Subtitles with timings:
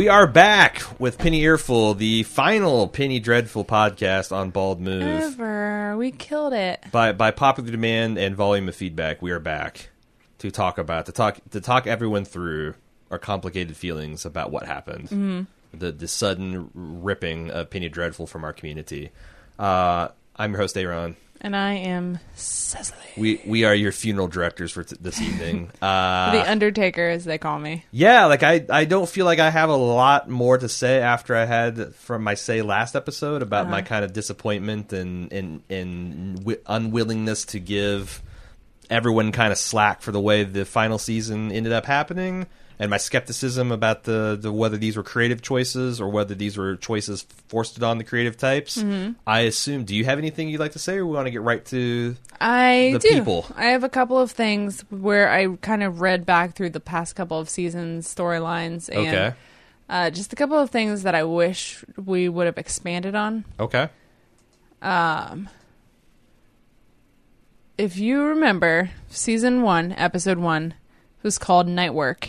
[0.00, 5.02] We are back with Penny Earful, the final Penny Dreadful podcast on Bald Move.
[5.02, 5.94] Ever.
[5.98, 6.82] We killed it.
[6.90, 9.90] By by popular demand and volume of feedback, we are back
[10.38, 12.76] to talk about to talk to talk everyone through
[13.10, 15.10] our complicated feelings about what happened.
[15.10, 15.42] Mm-hmm.
[15.78, 19.10] The the sudden ripping of Penny Dreadful from our community.
[19.58, 21.14] Uh, I'm your host, Aaron.
[21.42, 22.98] And I am Cecily.
[23.16, 25.70] We we are your funeral directors for t- this evening.
[25.80, 27.84] Uh, the Undertaker, as they call me.
[27.90, 31.34] Yeah, like I, I don't feel like I have a lot more to say after
[31.34, 36.36] I had from my say last episode about my kind of disappointment and and and
[36.40, 38.22] wi- unwillingness to give
[38.90, 42.46] everyone kind of slack for the way the final season ended up happening,
[42.80, 46.74] and my skepticism about the, the whether these were creative choices or whether these were
[46.76, 48.82] choices forced on the creative types.
[49.26, 49.84] I assume.
[49.84, 52.16] Do you have anything you'd like to say, or we want to get right to?
[52.40, 53.08] I The do.
[53.10, 53.46] people.
[53.54, 57.14] I have a couple of things where I kind of read back through the past
[57.14, 59.34] couple of seasons storylines and Okay.
[59.90, 63.44] uh, just a couple of things that I wish we would have expanded on.
[63.60, 63.88] Okay.
[64.80, 65.50] Um,
[67.76, 70.74] If you remember, season one, episode one,
[71.22, 72.28] was called Night Work.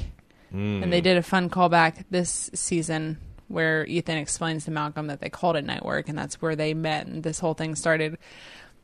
[0.51, 5.29] And they did a fun callback this season where Ethan explains to Malcolm that they
[5.29, 8.17] called it Night Work, and that's where they met, and this whole thing started.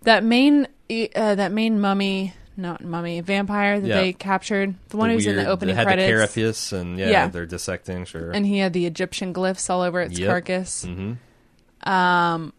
[0.03, 0.67] That main,
[1.15, 3.95] uh, that main mummy, not mummy, vampire that Yeah.
[4.01, 7.09] they captured, the one who's in the weird- opening had credits, the carapace and yeah,
[7.09, 7.27] Yeah.
[7.27, 8.05] they're dissecting.
[8.05, 8.31] Sure.
[8.31, 10.27] and he had the Egyptian glyphs all over its Yep.
[10.29, 10.85] carcass.
[10.85, 11.89] mm-hmm.
[11.89, 12.53] Um,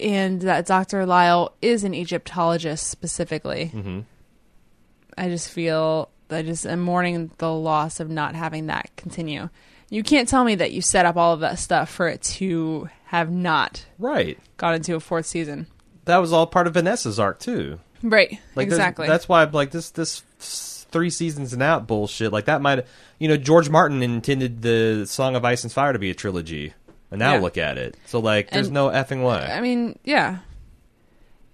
[0.00, 1.06] and that Dr.
[1.06, 3.70] Lyle is an Egyptologist specifically.
[3.74, 4.00] Mm-hmm.
[5.16, 9.48] I just feel I just am mourning the loss of not having that continue.
[9.90, 12.88] You can't tell me that you set up all of that stuff for it to
[13.06, 14.38] have not Right.
[14.56, 15.66] got into a fourth season.
[16.06, 17.78] That was all part of Vanessa's arc too.
[18.02, 18.38] Right.
[18.54, 19.06] Like exactly.
[19.06, 20.22] That's why I'm like this this
[20.90, 22.32] three seasons and out bullshit.
[22.32, 22.84] Like that might
[23.18, 26.74] you know George Martin intended the Song of Ice and Fire to be a trilogy,
[27.10, 27.40] and now Yeah.
[27.40, 27.96] look at it.
[28.06, 29.38] So like there's And- no effing way.
[29.50, 30.38] I mean, yeah.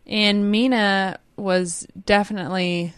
[0.06, 2.92] And Mina was definitely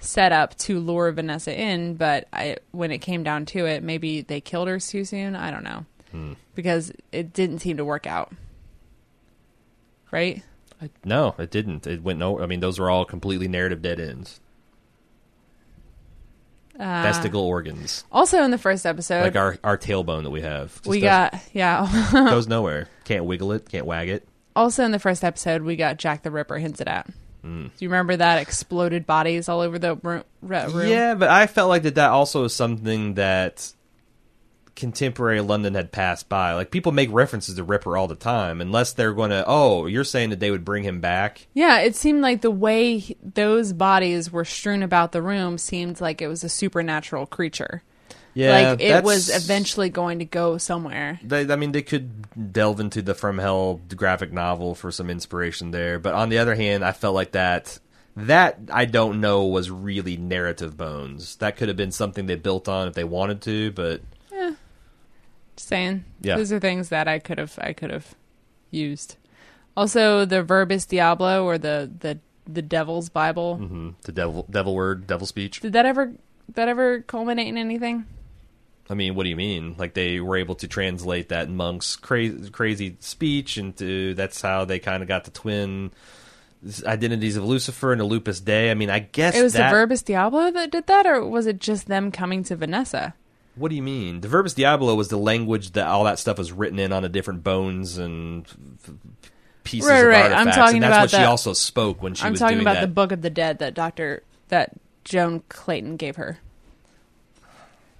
[0.00, 4.22] set up to lure Vanessa in, but I when it came down to it, maybe
[4.22, 5.36] they killed her too soon.
[5.36, 5.84] I don't know.
[6.10, 6.32] Hmm.
[6.54, 8.32] Because it didn't seem to work out.
[10.10, 10.42] Right?
[11.04, 11.86] no, it didn't.
[11.86, 12.40] It went no.
[12.40, 14.40] I mean those were all completely narrative dead ends.
[16.78, 20.72] Uh, Vestigial organs, Also in the first episode, like our our tailbone that we have.
[20.76, 21.88] Just we got yeah.
[22.12, 22.86] goes nowhere.
[23.02, 23.68] Can't wiggle it.
[23.68, 24.28] Can't wag it.
[24.54, 27.08] also in the first episode, we got Jack the Ripper hinted at.
[27.48, 27.62] Hmm.
[27.68, 30.22] Do you remember that exploded bodies all over the room?
[30.42, 30.86] room?
[30.86, 33.72] Yeah, but I felt like that that also is something that
[34.76, 36.52] contemporary London had passed by.
[36.52, 39.44] Like people make references to Ripper all the time, unless they're going to.
[39.46, 41.46] Oh, you're saying that they would bring him back?
[41.54, 46.20] Yeah, it seemed like the way those bodies were strewn about the room seemed like
[46.20, 47.82] it was a supernatural creature.
[48.38, 51.18] Yeah, like it was eventually going to go somewhere.
[51.24, 55.72] They, I mean, they could delve into the From Hell graphic novel for some inspiration
[55.72, 57.80] there, but on the other hand, I felt like that.
[58.16, 61.36] That I don't know was really narrative bones.
[61.36, 64.02] That could have been something they built on if they wanted to, but
[65.56, 66.36] Just saying, Yeah.
[66.36, 68.14] those are things that I could have I could have
[68.70, 69.16] used.
[69.76, 73.58] Also, the Verbis Diablo or the the the Devil's Bible.
[73.60, 75.60] mhm, the devil, devil word, devil speech.
[75.60, 76.12] Did that ever
[76.54, 78.06] that ever culminate in anything?
[78.90, 79.74] I mean, what do you mean?
[79.78, 84.78] Like they were able to translate that monk's crazy, crazy speech into that's how they
[84.78, 85.90] kind of got the twin
[86.86, 88.70] identities of Lucifer and the Lupus Dei.
[88.70, 91.46] I mean, I guess It was that, the Verbis Diablo that did that, or was
[91.46, 93.14] it just them coming to Vanessa?
[93.54, 94.20] What do you mean?
[94.22, 97.08] The Verbis Diablo was the language that all that stuff was written in on the
[97.08, 98.46] different bones and
[99.64, 100.24] pieces Right, of right.
[100.26, 100.56] I'm artifacts.
[100.56, 102.80] talking and that's about what she also spoke when she I'm was talking about that.
[102.82, 104.70] the Book of the Dead that Doctor that
[105.04, 106.38] Joan Clayton gave her.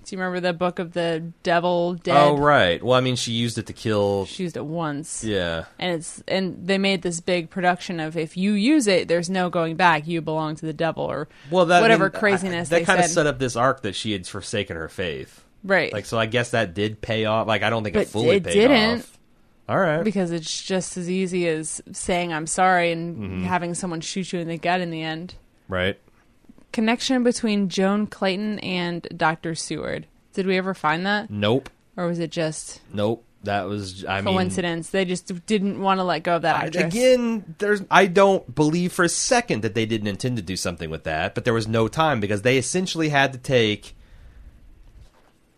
[0.09, 2.17] Do you remember the Book of the Devil Dead?
[2.17, 2.83] oh, right.
[2.83, 4.25] Well, I mean, she used it to kill.
[4.27, 5.67] She used it once, Yeah.
[5.79, 9.51] and it's and they made this big production of if you use it, there's no
[9.51, 10.07] going back.
[10.09, 12.85] You belong to the devil, or Well, that I whatever mean, craziness I, that they
[12.87, 15.45] kind of set up this arc that she had forsaken her faith.
[15.63, 15.93] right?
[15.93, 17.47] Like, so I guess that did pay off.
[17.47, 19.01] Like, I don't think it fully it paid didn't.
[19.01, 19.19] off.
[19.69, 20.03] All right.
[20.03, 23.45] because it's just as easy as saying I'm sorry and Mm-hmm.
[23.45, 25.35] having someone shoot you in the gut in the end.
[25.69, 25.99] right.
[26.73, 30.07] Connection between Joan Clayton and Doctor Seward.
[30.35, 31.71] Did we ever find that, Nope.
[31.97, 33.25] or was it just Nope.
[33.45, 34.35] That was, I mean.
[34.35, 34.91] coincidence?
[34.91, 38.93] they just didn't want to let go of that I- Again, there's I don't believe
[38.93, 41.69] for a second that they didn't intend to do something with that, but there was
[41.69, 43.95] no time because they essentially had to take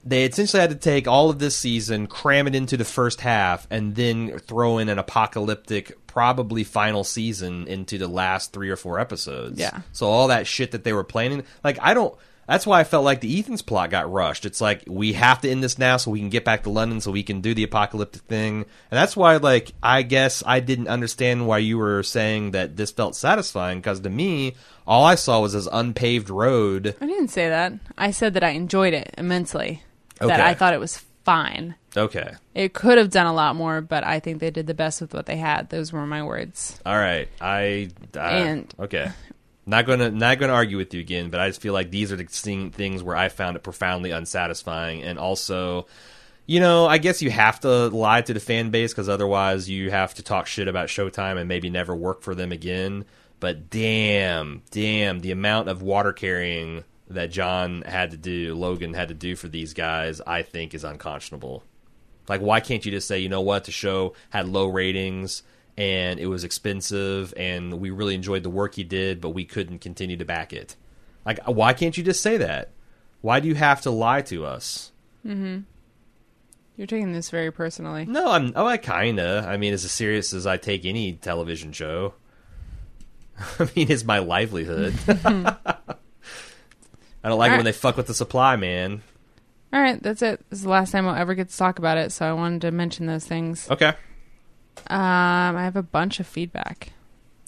[0.05, 3.67] they essentially had to take all of this season, cram it into the first half,
[3.71, 8.99] and then throw in an apocalyptic, probably final season into the last three or four
[8.99, 9.61] episodes.
[9.61, 9.83] Yeah.
[9.93, 12.15] So all that shit that they were planning, like I don't.
[12.49, 14.45] that's why I felt like the Ethan's plot got rushed.
[14.45, 17.01] It's like we have to end this now so we can get back to London
[17.01, 18.63] so we can do the apocalyptic thing.
[18.91, 22.91] And that's why like I guess I didn't understand why you were saying that this
[22.91, 26.97] felt satisfying because to me all I saw was this unpaved road.
[27.01, 27.75] I didn't say that.
[27.97, 29.85] I said that I enjoyed it immensely.
[30.19, 31.77] That I thought it was fine.
[31.97, 32.33] Okay.
[32.55, 35.13] It could have done a lot more, but I think they did the best with
[35.13, 35.71] what they had.
[35.71, 36.79] Those were my words.
[36.87, 37.29] All right.
[37.41, 39.11] I, I And- okay.
[39.67, 42.17] Not gonna not gonna argue with you again, but I just feel like these are
[42.17, 45.87] the thing- things where I found it profoundly unsatisfying, and also,
[46.47, 49.91] you know, I guess you have to lie to the fan base because otherwise you
[49.91, 53.05] have to talk shit about Showtime and maybe never work for them again.
[53.39, 59.09] But damn, damn, the amount of water carrying that John had to do, Logan had
[59.09, 61.63] to do for these guys, I think is unconscionable.
[62.31, 65.43] Like, why can't you just say, you know what, the show had low ratings
[65.77, 69.81] and it was expensive and we really enjoyed the work he did, but we couldn't
[69.81, 70.77] continue to back it?
[71.27, 72.71] Like, why can't you just say that?
[73.21, 74.93] Why do you have to lie to us?
[75.27, 75.63] Mm-hmm.
[76.77, 78.05] You're taking this very personally.
[78.05, 78.53] No, I'm.
[78.55, 79.45] Oh, I kinda.
[79.47, 82.15] I mean, as serious as I take any television show.
[83.59, 84.95] I mean, it's my livelihood.
[85.09, 85.69] I
[87.25, 89.03] don't like it when they fuck with the supply, man.
[89.73, 90.45] All right, that's it.
[90.51, 92.63] This is the last time we'll ever get to talk about it, so I wanted
[92.63, 93.71] to mention those things.
[93.71, 96.93] Okay, Um, I have a bunch of feedback.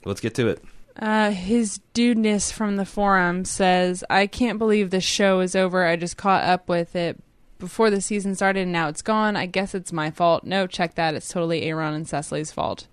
[0.04, 0.62] let's get to it.
[0.96, 5.84] Uh, his dudeness from the forum says, I can't believe this show is over.
[5.86, 7.18] I just caught up with it
[7.58, 9.34] before the season started and now it's gone.
[9.34, 10.44] I guess it's my fault.
[10.44, 11.14] No, check that.
[11.14, 12.86] It's totally Aaron and Cecily's fault.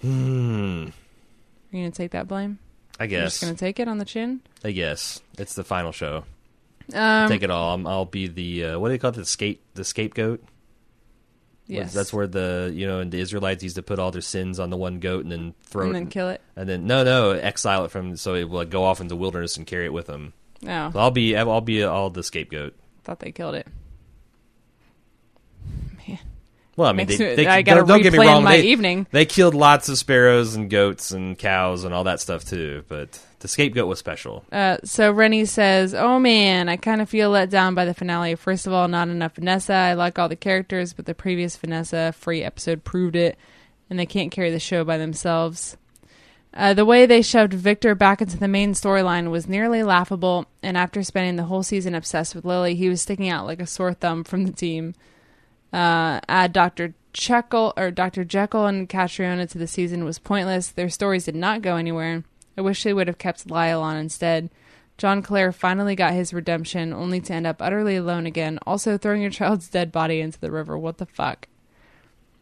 [0.00, 0.84] Hmm.
[1.72, 2.58] Are you going to take that blame?
[3.00, 3.18] I guess.
[3.18, 4.40] You're just going to take it on the chin?
[4.64, 6.24] I guess it's the final show.
[6.94, 7.74] Um, Take it all.
[7.74, 9.16] I'm, I'll be the uh, what do they call it?
[9.16, 10.42] The scape, the scapegoat.
[11.66, 11.92] yes.
[11.92, 14.70] That's where the you know, and the Israelites used to put all their sins on
[14.70, 16.40] the one goat and then throw and it, then kill it.
[16.56, 19.16] and then no, no, exile it from so it will like, go off into the
[19.16, 20.32] wilderness and carry it with them.
[20.66, 22.74] Oh, So I'll be, I'll be all the scapegoat.
[23.04, 23.66] thought they killed it.
[26.08, 26.18] Man,
[26.76, 28.42] Well, I mean, Makes they, me- they, I don't, don't get me wrong.
[28.44, 29.06] my they, evening.
[29.10, 32.84] they killed lots of sparrows and goats and cows and all that stuff too.
[32.88, 34.44] But the scapegoat was special.
[34.50, 38.34] Uh, so Rennie says, "Oh man, I kind of feel let down by the finale.
[38.34, 39.72] First of all, not enough Vanessa.
[39.72, 43.38] I like all the characters, but the previous Vanessa free episode proved it,
[43.88, 45.76] and they can't carry the show by themselves.
[46.54, 50.76] Uh, the way they shoved Victor back into the main storyline was nearly laughable, and
[50.76, 53.92] after spending the whole season obsessed with Lily, he was sticking out like a sore
[53.92, 54.94] thumb from the team.
[55.72, 56.94] Uh, add Dr.
[57.12, 58.24] Jekyll or Dr.
[58.24, 60.68] Jekyll and Catriona to the season was pointless.
[60.68, 62.24] Their stories did not go anywhere.
[62.58, 64.50] I wish they would have kept Lyle on instead.
[64.98, 69.22] John Clare finally got his redemption, only to end up utterly alone again, also throwing
[69.22, 70.76] your child's dead body into the river.
[70.76, 71.46] What the fuck?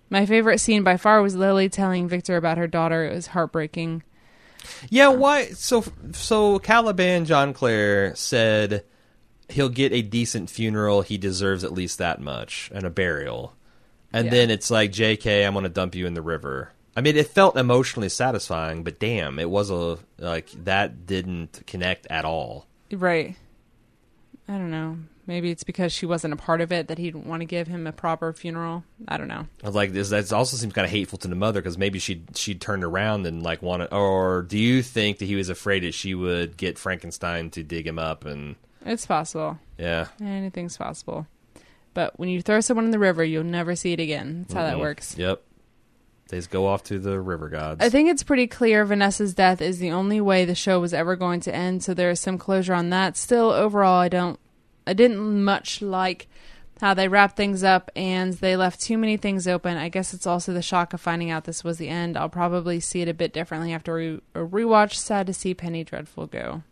[0.08, 3.04] My favorite scene by far was Lily telling Victor about her daughter.
[3.04, 4.02] It was heartbreaking.
[4.88, 5.48] Yeah, why?
[5.50, 8.84] So, so Caliban John Clare said
[9.50, 11.02] he'll get a decent funeral.
[11.02, 13.54] He deserves at least that much and a burial.
[14.12, 14.30] And Yeah.
[14.30, 16.72] then it's like, J.K., I'm going to dump you in the river.
[16.96, 22.06] I mean, it felt emotionally satisfying, but damn, it was a like that didn't connect
[22.08, 22.66] at all.
[22.90, 23.36] Right.
[24.48, 24.98] I don't know.
[25.26, 27.84] Maybe it's because she wasn't a part of it that he'd want to give him
[27.88, 28.84] a proper funeral.
[29.08, 29.48] I don't know.
[29.62, 31.98] I was like, this that also seems kind of hateful to the mother because maybe
[31.98, 35.82] she she turned around and like wanted, or do you think that he was afraid
[35.82, 38.54] that she would get Frankenstein to dig him up and
[38.84, 39.58] It's possible.
[39.78, 41.26] yeah, Anything's possible.
[41.92, 44.42] But when you throw someone in the river, you'll never see it again.
[44.42, 44.80] That's how that Mhm.
[44.80, 45.16] works.
[45.18, 45.42] Yep,
[46.28, 47.82] they just go off to the river gods.
[47.82, 51.14] I think it's pretty clear Vanessa's death is the only way the show was ever
[51.16, 53.16] going to end, so there is some closure on that.
[53.16, 54.38] Still, overall, I don't,
[54.86, 56.26] I didn't much like
[56.80, 59.76] how they wrapped things up, and they left too many things open.
[59.76, 62.16] I guess it's also the shock of finding out this was the end.
[62.16, 64.94] I'll probably see it a bit differently after re- a rewatch.
[64.94, 66.62] Sad to see Penny Dreadful go.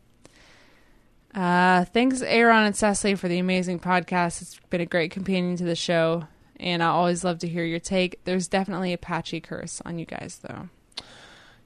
[1.35, 4.43] Uh, thanks, Aaron and Cecily, for the amazing podcast.
[4.43, 6.29] It's been a great companion to the show,
[6.65, 8.25] and I always love to hear your take.
[8.25, 10.71] There's definitely a patchy curse on you guys, though.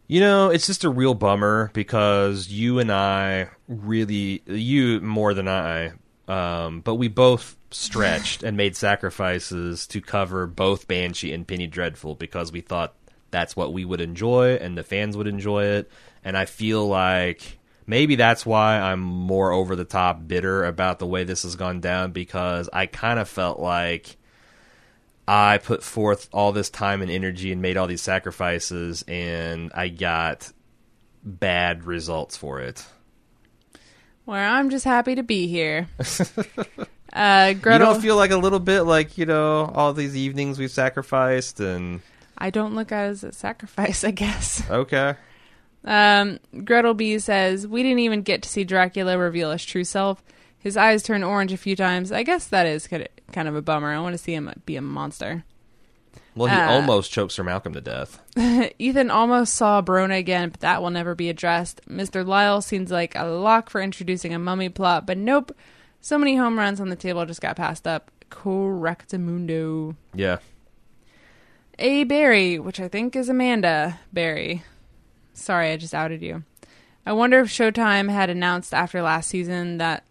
[0.08, 5.46] You know, it's just a real bummer because you and I really, you more than
[5.46, 5.92] I,
[6.26, 12.16] um, but we both stretched and made sacrifices to cover both Banshee and Penny Dreadful
[12.16, 12.94] because we thought
[13.30, 15.90] that's what we would enjoy and the fans would enjoy it.
[16.24, 21.06] And I feel like maybe that's why I'm more over the top bitter about the
[21.06, 24.16] way this has gone down because I kind of felt like
[25.30, 29.88] I put forth all this time and energy and made all these sacrifices, and I
[29.88, 30.50] got
[31.22, 32.86] bad results for it.
[34.24, 35.86] Well, I'm just happy to be here.
[37.12, 40.58] uh, Gretel, You don't feel like a little bit like you know all these evenings
[40.58, 42.00] we've sacrificed, and
[42.38, 44.62] I don't look at it as a sacrifice, I guess.
[44.70, 45.14] okay,
[45.84, 50.22] Um, Gretel B says, We didn't even get to see Dracula reveal his true self.
[50.58, 52.12] His eyes turn orange a few times.
[52.12, 52.88] I guess that is
[53.32, 53.92] kind of a bummer.
[53.92, 55.44] I want to see him be a monster.
[56.34, 58.20] Well, he Uh, almost chokes Sir Malcolm to death.
[58.78, 61.80] Ethan almost saw Brona again, but that will never be addressed.
[61.88, 62.24] Mr.
[62.26, 65.56] Lyle seems like a lock for introducing a mummy plot, but nope.
[66.00, 68.10] So many home runs on the table just got passed up.
[68.30, 69.96] Correctamundo.
[70.14, 70.38] Yeah.
[71.78, 72.04] A.
[72.04, 74.64] Barry, which I think is Amanda Barry.
[75.32, 76.44] Sorry, I just outed you.
[77.06, 80.04] I wonder if Showtime had announced after last season that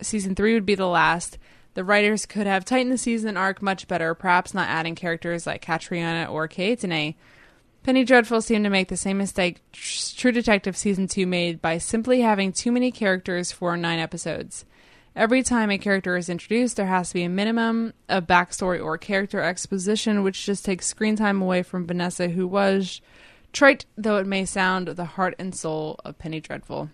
[0.00, 1.38] season three would be the last.
[1.74, 5.62] The writers could have tightened the season arc much better, perhaps not adding characters like
[5.62, 7.14] Catriona or Kaetenay.
[7.82, 12.20] Penny Dreadful seemed to make the same mistake True Detective season two made by simply
[12.20, 14.64] having too many characters for nine episodes.
[15.16, 18.96] Every time a character is introduced, there has to be a minimum of backstory or
[18.96, 23.00] character exposition, which just takes screen time away from Vanessa, who was,
[23.52, 26.88] trite though it may sound, the heart and soul of Penny Dreadful.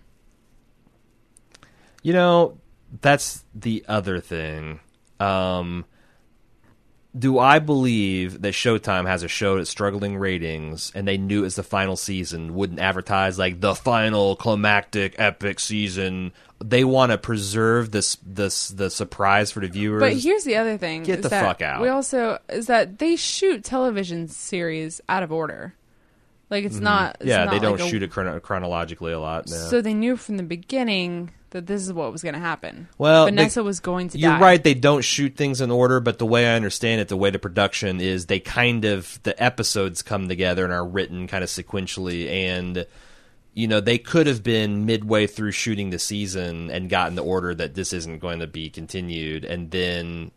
[2.01, 2.57] You know,
[3.01, 4.79] that's the other thing.
[5.19, 5.85] Um,
[7.17, 11.55] do I believe that Showtime has a show that's struggling ratings and they knew it's
[11.55, 16.31] the final season, wouldn't advertise like the final climactic epic season?
[16.63, 20.01] They want to preserve this this the surprise for the viewers.
[20.01, 21.81] But here's the other thing: Get the fuck out.
[21.81, 25.73] We also is that they shoot television series out of order.
[26.51, 27.17] Like it's not.
[27.21, 27.29] It's Mm-hmm.
[27.29, 29.47] yeah, not they don't like a- shoot it chrono- chronologically a lot.
[29.49, 29.55] No.
[29.55, 32.87] So they knew from the beginning that this is what was going to happen.
[32.97, 34.39] Well, they- Vanessa was going to You're die.
[34.39, 34.63] right.
[34.63, 37.39] They don't shoot things in order, but the way I understand it, the way the
[37.39, 42.29] production is, they kind of the episodes come together and are written kind of sequentially,
[42.29, 42.85] and
[43.55, 47.53] you know they could have been midway through shooting the season and gotten the order
[47.55, 50.31] that this isn't going to be continued, and then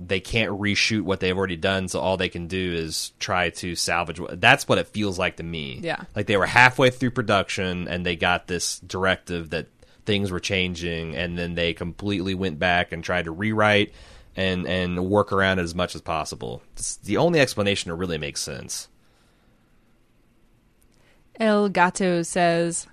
[0.00, 3.76] they can't reshoot what they've already done, so all they can do is try to
[3.76, 4.18] salvage.
[4.18, 5.78] what That's what it feels like to me.
[5.84, 6.02] Yeah.
[6.16, 9.68] like they were halfway through production and they got this directive that
[10.04, 13.92] things were changing, and then they completely went back and tried to rewrite
[14.36, 16.62] and and work around it as much as possible.
[16.72, 18.88] It's the only explanation that really makes sense.
[21.40, 22.86] El Gato says,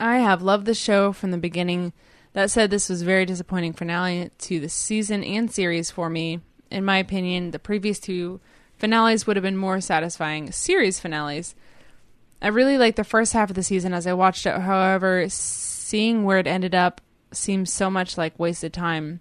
[0.00, 1.92] I have loved the show from the beginning.
[2.32, 6.40] That said, this was very disappointing finale to the season and series for me.
[6.70, 8.40] In my opinion, the previous two
[8.76, 11.54] finales would have been more satisfying series finales.
[12.42, 15.28] I really liked the first half of the season as I watched it, however,
[15.86, 17.00] seeing where it ended up
[17.30, 19.20] seems so much like wasted time.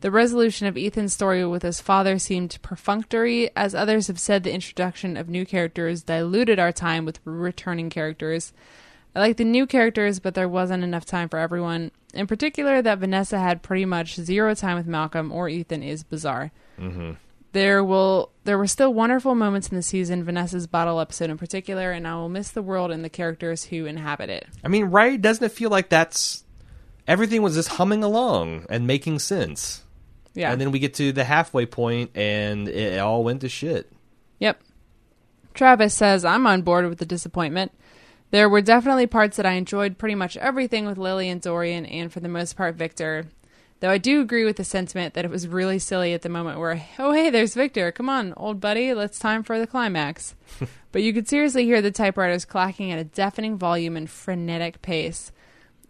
[0.00, 4.52] The resolution of Ethan's story with his father seemed perfunctory, as others have said the
[4.52, 8.52] introduction of new characters diluted our time with returning characters.
[9.16, 11.90] I like the new characters, but there wasn't enough time for everyone.
[12.12, 16.52] In particular, that Vanessa had pretty much zero time with Malcolm or Ethan is bizarre.
[16.78, 17.12] Mm-hmm.
[17.54, 21.92] There will there were still wonderful moments in the season, Vanessa's bottle episode in particular,
[21.92, 24.48] and I will miss the world and the characters who inhabit it.
[24.64, 25.22] I mean, right?
[25.22, 26.42] Doesn't it feel like that's
[27.06, 29.84] everything was just humming along and making sense?
[30.34, 30.50] Yeah.
[30.50, 33.88] And then we get to the halfway point and it all went to shit.
[34.40, 34.60] Yep.
[35.54, 37.70] Travis says, I'm on board with the disappointment.
[38.32, 42.12] There were definitely parts that I enjoyed pretty much everything with Lily and Dorian, and
[42.12, 43.26] for the most part, Victor.
[43.84, 46.58] Though I do agree with the sentiment that it was really silly at the moment
[46.58, 47.92] where, oh, hey, there's Victor.
[47.92, 50.34] Come on, old buddy, let's time for the climax.
[50.90, 55.32] but you could seriously hear the typewriters clacking at a deafening volume and frenetic pace.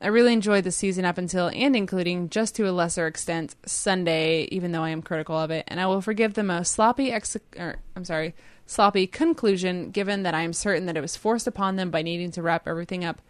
[0.00, 4.48] I really enjoyed the season up until and including, just to a lesser extent, Sunday,
[4.50, 7.36] even though I am critical of it, and I will forgive the most sloppy ex-
[7.56, 8.34] or, I'm sorry,
[8.66, 12.32] sloppy conclusion given that I am certain that it was forced upon them by needing
[12.32, 13.22] to wrap everything up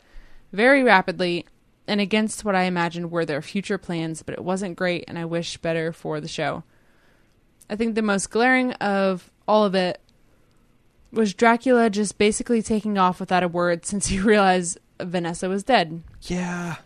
[0.54, 1.44] very rapidly
[1.87, 5.25] and against what I imagined were their future plans, but it wasn't great and I
[5.25, 6.62] wish better for the show.
[7.69, 10.00] I think the most glaring of all of it
[11.12, 16.03] was Dracula just basically taking off without a word since he realized Vanessa was dead.
[16.23, 16.76] Yeah.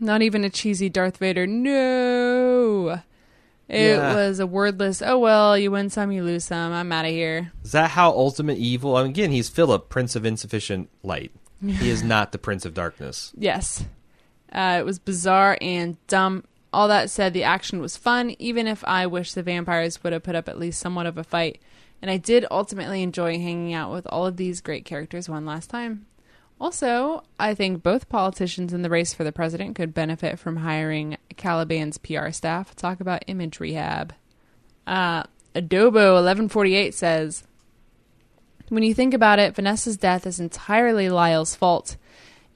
[0.00, 3.00] Not even a cheesy Darth Vader, no.
[3.68, 4.14] It Yeah.
[4.14, 7.52] was a wordless, oh well, you win some, you lose some, I'm out of here.
[7.64, 8.96] Is that how ultimate evil?
[8.96, 11.32] I mean, again, he's Philip, Prince of Insufficient Light.
[11.62, 13.32] he is not the Prince of Darkness.
[13.36, 13.84] Yes.
[14.52, 16.44] Uh, it was bizarre and dumb.
[16.72, 20.22] All that said, the action was fun, even if I wish the vampires would have
[20.22, 21.60] put up at least somewhat of a fight.
[22.00, 25.70] And I did ultimately enjoy hanging out with all of these great characters one last
[25.70, 26.06] time.
[26.60, 31.16] Also, I think both politicians in the race for the president could benefit from hiring
[31.36, 32.74] Caliban's PR staff.
[32.74, 34.12] Talk about image rehab.
[34.86, 35.22] Uh,
[35.54, 37.44] Adobo1148 says,
[38.68, 41.96] when you think about it, Vanessa's death is entirely Lyle's fault.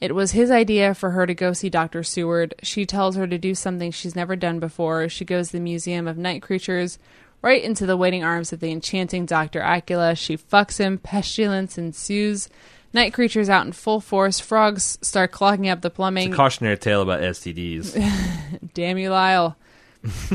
[0.02, 2.02] It was his idea for her to go see Dr.
[2.02, 2.56] Seward.
[2.61, 5.09] She tells her to do something she's never done before.
[5.09, 6.99] She goes to the Museum of Night Creatures,
[7.40, 9.61] right into the waiting arms of the enchanting Dr.
[9.61, 10.18] Acula.
[10.18, 10.99] She fucks him.
[10.99, 12.49] Pestilence ensues.
[12.92, 14.40] Night creatures out in full force.
[14.40, 16.30] Frogs start clogging up the plumbing.
[16.30, 17.94] It's a cautionary tale about STDs.
[18.75, 19.56] Damn you, Lyle.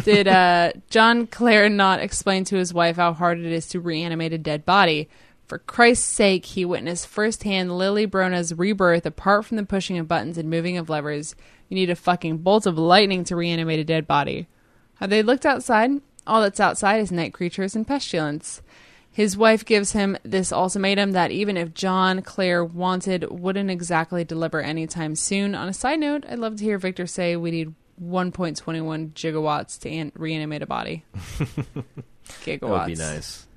[0.06, 4.32] Did uh, John Clare not explain to his wife how hard it is to reanimate
[4.32, 5.10] a dead body?
[5.48, 10.38] For Christ's sake, he witnessed firsthand Lily Brona's rebirth apart from the pushing of buttons
[10.38, 11.36] and moving of levers.
[11.70, 14.48] You need a fucking bolt of lightning to reanimate a dead body.
[14.96, 15.92] Have they looked outside?
[16.26, 18.62] All that's outside is night creatures and pestilence.
[19.10, 24.62] His wife gives him this ultimatum that even if John Clare wanted, wouldn't exactly deliver
[24.62, 25.56] anytime soon.
[25.56, 27.74] On a side note, I'd love to hear Victor say we need
[28.04, 31.06] 1.21 gigawatts to an- reanimate a body.
[32.44, 32.60] gigawatts.
[32.60, 33.48] That would be nice.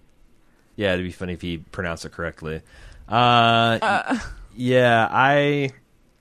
[0.80, 2.62] Yeah, it'd be funny if he pronounced it correctly.
[3.06, 4.18] Uh,
[4.56, 5.70] yeah, I.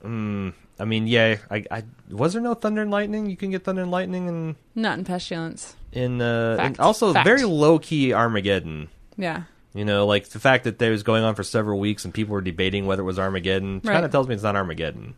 [0.03, 3.29] Mm, I mean, yeah, I, I was there no thunder and lightning.
[3.29, 5.75] You can get thunder and lightning and Not in pestilence.
[5.93, 7.25] in uh, and also Fact.
[7.25, 8.89] very low key Armageddon.
[9.17, 9.43] Yeah.
[9.73, 12.33] You know, like the fact that there was going on for several weeks and people
[12.33, 13.93] were debating whether it was Armageddon Right.
[13.93, 15.15] kind of tells me it's not Armageddon.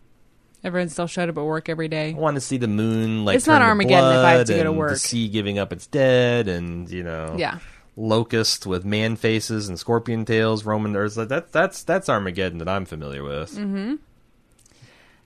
[0.63, 2.09] Everyone still showed up at work every day.
[2.11, 4.63] I want to see the moon like It's not Armageddon if I have to go
[4.63, 4.91] to work.
[4.91, 7.57] The sea giving up its dead, and you know, Yeah.
[7.95, 10.93] Locust with man faces and scorpion tails roaming.
[10.93, 11.51] There's like that.
[11.51, 13.51] That's that's Armageddon that I'm familiar with.
[13.55, 13.95] Mm-hmm.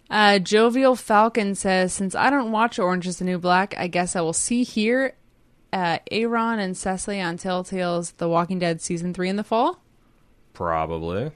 [0.10, 4.16] Uh, Jovial Falcon says, Since I don't watch Orange is the New Black, I guess
[4.16, 5.16] I will see here
[5.74, 9.82] uh, Aaron and Cecily on Telltale's The Walking Dead Season 3 in the fall.
[10.54, 11.32] Probably.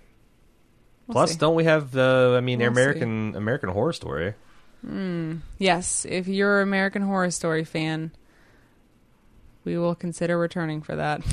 [1.07, 1.37] We'll Plus, see.
[1.37, 2.35] don't we have the?
[2.37, 4.35] I mean, We'll American American Horror Story.
[5.57, 8.11] Yes, if you're an American Horror Story fan,
[9.69, 11.21] we will consider returning for that.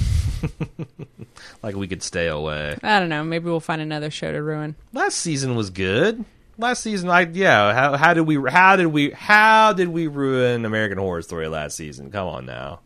[1.63, 2.77] Like we could stay away.
[2.83, 3.23] I don't know.
[3.25, 4.75] Maybe we'll find another show to ruin.
[4.93, 6.25] Last season was good.
[6.59, 7.73] Last season, I yeah.
[7.75, 11.77] How how did we how did we how did we ruin American Horror Story last
[11.77, 12.11] season?
[12.11, 12.81] Come on now.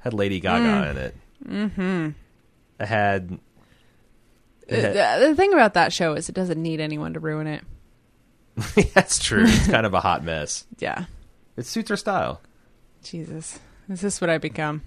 [0.00, 1.14] Had Lady Gaga in it.
[1.48, 2.08] Mm-hmm.
[2.80, 3.38] It had.
[4.68, 7.46] It had- the- the thing about that show is it doesn't need anyone to ruin
[7.46, 7.62] it.
[8.94, 9.44] that's true.
[9.46, 10.66] It's kind of a hot mess.
[10.78, 11.04] Yeah.
[11.56, 12.40] It suits her style.
[13.02, 13.58] Jesus.
[13.88, 14.82] Is this what I become?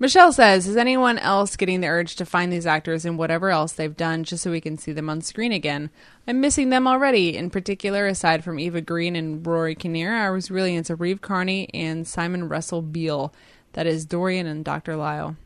[0.00, 3.72] Michelle says, Is anyone else getting the urge to find these actors in whatever else
[3.72, 5.90] they've done just so we can see them on screen again?
[6.26, 7.36] I'm missing them already.
[7.36, 11.68] In particular, aside from Eva Green and Rory Kinnear, I was really into Reeve Carney
[11.74, 13.34] and Simon Russell Beale.
[13.72, 14.94] That is Dorian and Dr.
[14.94, 15.36] Lyle.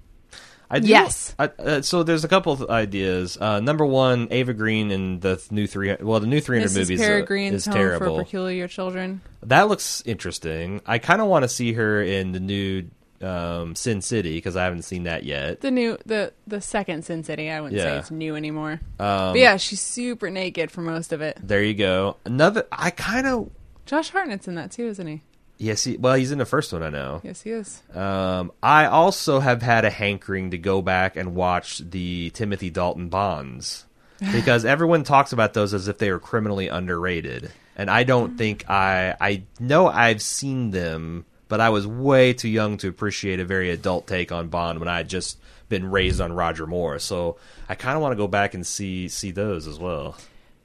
[0.72, 1.35] I do, Yes.
[1.38, 3.37] I, uh, so there's a couple of ideas.
[3.38, 5.94] Uh, number one, Eva Green and the th- new three.
[6.00, 6.76] Well, the new 300 Mrs.
[6.78, 8.16] movies uh, Peregrine's is Home terrible.
[8.16, 9.20] for Peculiar Children.
[9.42, 10.80] That looks interesting.
[10.87, 12.88] I kind of want to see her in the new
[13.20, 15.61] um, Sin City because I haven't seen that yet.
[15.61, 17.50] The new, the the second Sin City.
[17.50, 18.80] I wouldn't say it's new anymore.
[18.98, 21.38] Um, But yeah, she's super naked for most of it.
[21.42, 22.16] There you go.
[22.24, 22.66] Another.
[22.72, 23.50] I kind of.
[23.85, 25.20] Josh Hartnett's in that too, isn't he?
[25.62, 25.85] Yes.
[25.85, 26.83] He, well, he's in the first one.
[26.83, 27.20] I know.
[27.22, 27.81] Yes, he is.
[27.94, 33.09] Um, I also have had a hankering to go back and watch the Timothy Dalton
[33.09, 33.85] Bonds
[34.33, 38.68] because everyone talks about those as if they were criminally underrated, and I don't think
[38.68, 39.14] I.
[39.20, 43.70] I know I've seen them, but I was way too young to appreciate a very
[43.70, 46.98] adult take on Bond when I had just been raised on Roger Moore.
[46.98, 47.37] So
[47.68, 50.16] I kind of want to go back and see see those as well.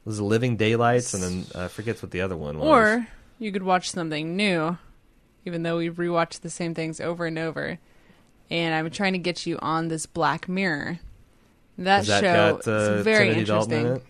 [0.06, 2.68] There's Living Daylights, and then I forget what the other one was.
[2.68, 3.08] Or
[3.40, 4.78] you could watch something new,
[5.48, 7.80] even though we rewatch the same things over and over.
[8.50, 11.00] And I'm trying to get you on this Black Mirror.
[11.78, 13.86] That, that show got uh, is very interesting.
[13.86, 14.02] in?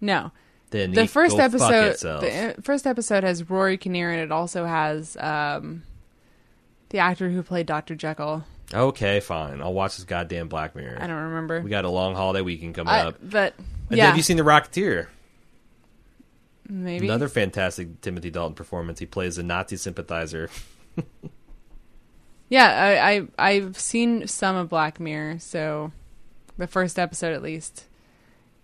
[0.00, 0.32] No,
[0.70, 5.16] Then the first episode, the uh, first episode has Rory Kinnear, and it also has
[5.18, 5.82] um,
[6.90, 8.44] the actor who played Doctor Jekyll.
[8.72, 9.60] Okay, fine.
[9.60, 10.98] I'll watch this goddamn Black Mirror.
[11.00, 13.16] I don't remember, We got a long holiday weekend coming I, up.
[13.22, 13.54] but
[13.90, 15.06] And yeah, Have you seen The Rocketeer?
[16.68, 18.98] maybe Another fantastic Timothy Dalton performance.
[18.98, 20.50] He plays a Nazi sympathizer.
[22.48, 25.90] Yeah, I, I I've seen some of Black Mirror, so
[26.56, 27.86] the first episode at least,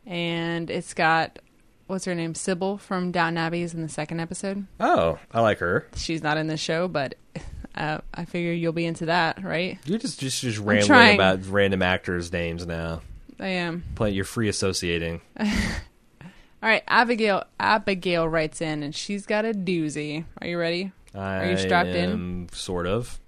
[0.06, 1.40] and it's got
[1.88, 4.66] what's her name, Sybil from Downton Abbey is in the second episode.
[4.78, 5.88] Oh, I like her.
[5.96, 7.16] She's not in the show, but
[7.74, 9.78] uh, I figure you'll be into that, right?
[9.84, 13.02] You're just just, just rambling about random actors' names now.
[13.40, 13.82] I am.
[13.96, 15.20] Play, you're free associating.
[15.40, 17.42] All right, Abigail.
[17.58, 20.24] Abigail writes in, and she's got a doozy.
[20.40, 20.92] Are you ready?
[21.14, 22.10] I you strapped in?
[22.10, 23.20] am Sort of.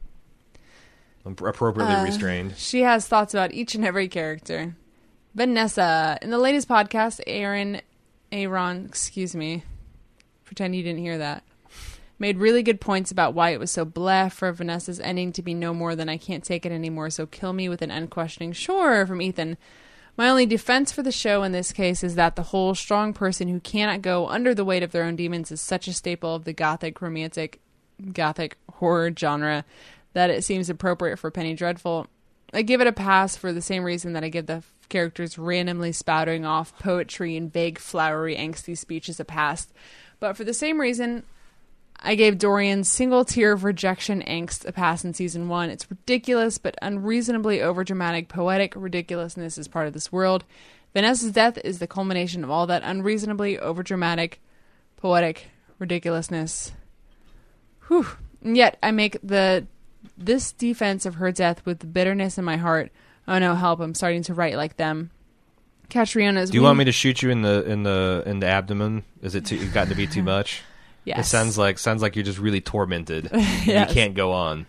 [1.26, 2.56] I'm appropriately Uh, restrained.
[2.56, 4.76] She has thoughts about each and every character.
[5.34, 7.80] Vanessa, in the latest podcast, Aaron,
[8.30, 9.64] Aaron, excuse me,
[10.44, 11.42] pretend you didn't hear that,
[12.18, 15.52] made really good points about why it was so bleh for Vanessa's ending to be
[15.54, 19.06] no more than I can't take it anymore, so kill me with an unquestioning sure
[19.06, 19.56] from Ethan.
[20.16, 23.48] My only defense for the show in this case is that the whole strong person
[23.48, 26.44] who cannot go under the weight of their own demons is such a staple of
[26.44, 27.60] the gothic romantic
[28.12, 29.64] gothic horror genre
[30.12, 32.06] that it seems appropriate for Penny Dreadful.
[32.52, 35.92] I give it a pass for the same reason that I give the characters randomly
[35.92, 39.66] spouting off poetry and vague, flowery, angsty speeches a pass.
[40.20, 41.24] But for the same reason,
[41.98, 45.70] I gave Dorian's single tear of rejection angst a pass in season one.
[45.70, 50.44] It's ridiculous, but unreasonably overdramatic, poetic ridiculousness is part of this world.
[50.92, 54.34] Vanessa's death is the culmination of all that unreasonably overdramatic,
[54.96, 56.72] poetic ridiculousness.
[57.88, 58.06] Whew.
[58.42, 59.66] And yet I make the
[60.16, 62.92] this defense of her death with bitterness in my heart.
[63.26, 63.80] Oh no, help!
[63.80, 65.10] I'm starting to write like them.
[65.88, 66.50] Catriona's.
[66.50, 69.04] Do you want me to shoot you in the in the in the abdomen?
[69.22, 70.62] Is it too, it gotten to be too much?
[71.04, 71.26] Yes.
[71.26, 73.30] It sounds like sounds like you're just really tormented.
[73.32, 73.88] Yes.
[73.88, 74.66] You can't go on.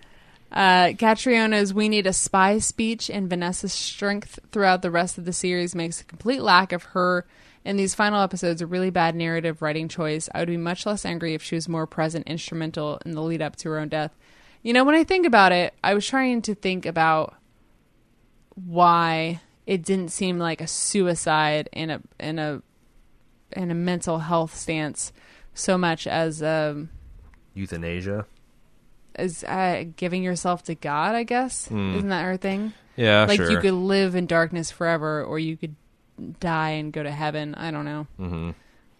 [0.51, 5.33] Uh, Catriona's "We Need a Spy" speech and Vanessa's strength throughout the rest of the
[5.33, 7.25] series makes a complete lack of her
[7.65, 10.29] in these final episodes a really bad narrative writing choice.
[10.33, 13.41] I would be much less angry if she was more present, instrumental in the lead
[13.41, 14.15] up to her own death.
[14.61, 17.35] You know, when I think about it, I was trying to think about
[18.53, 22.61] why it didn't seem like a suicide in a in a
[23.51, 25.11] in a mental health stance
[25.53, 26.89] so much as um
[27.53, 28.25] Euthanasia.
[29.15, 31.15] as uh, giving yourself to God.
[31.15, 32.73] I guess isn't that her thing?
[32.95, 33.51] Yeah, like sure.
[33.51, 35.75] you could live in darkness forever, or you could
[36.39, 37.55] die and go to heaven.
[37.55, 38.07] I don't know.
[38.17, 38.51] hmm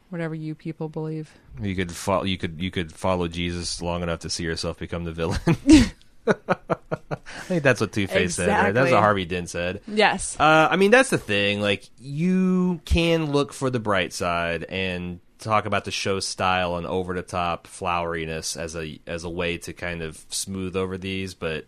[0.09, 1.31] Whatever you people believe.
[1.61, 2.23] You could follow.
[2.23, 5.39] You could you could follow Jesus long enough to see yourself become the villain.
[6.27, 8.47] I think that's what Two Face said.
[8.49, 8.71] Right?
[8.71, 9.81] That's what Harvey Dent said.
[9.87, 10.39] Yes.
[10.39, 11.59] Uh, I mean, that's the thing.
[11.61, 16.87] Like, you can look for the bright side and talk about the show style and
[16.87, 21.33] over the top floweriness as a as a way to kind of smooth over these,
[21.33, 21.65] but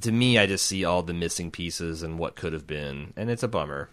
[0.00, 3.30] to me, I just see all the missing pieces and what could have been, and
[3.30, 3.88] it's a bummer.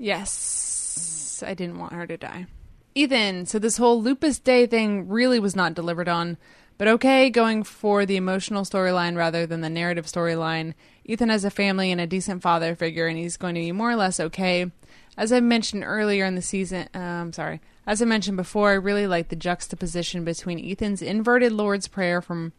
[0.00, 1.42] Yes.
[1.46, 2.46] I didn't want her to die.
[2.94, 6.38] Ethan, so this whole Lupus Dei thing really was not delivered on,
[6.78, 10.74] but okay, going for the emotional storyline rather than the narrative storyline.
[11.04, 13.90] Ethan has a family and a decent father figure, and he's going to be more
[13.90, 14.70] or less okay.
[15.16, 18.74] As I mentioned earlier in the season, uh, I'm sorry, as I mentioned before, I
[18.74, 22.52] really like the juxtaposition between Ethan's inverted Lord's Prayer from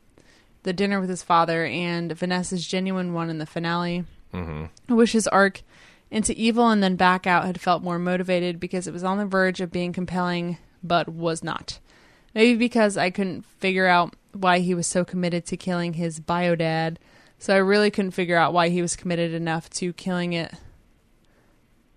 [0.64, 4.06] the dinner with his father and Vanessa's genuine one in the finale.
[4.32, 5.64] hmm I wish his arc
[6.12, 9.26] into evil and then back out had felt more motivated because it was on the
[9.26, 11.80] verge of being compelling, but was not.
[12.36, 16.56] Maybe because I couldn't figure out why he was so committed to killing his bio
[16.56, 17.00] dad,
[17.40, 20.54] so I really couldn't figure out why he was committed enough to killing it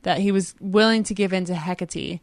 [0.05, 2.21] that he was willing to give in to Hecate.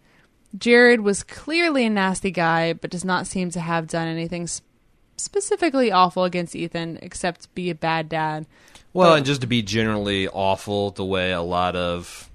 [0.57, 4.61] Jared was clearly a nasty guy, but does not seem to have done anything s-
[5.17, 8.45] specifically awful against Ethan except be a bad dad.
[8.93, 12.29] Well, But- and just to be generally awful the way a lot of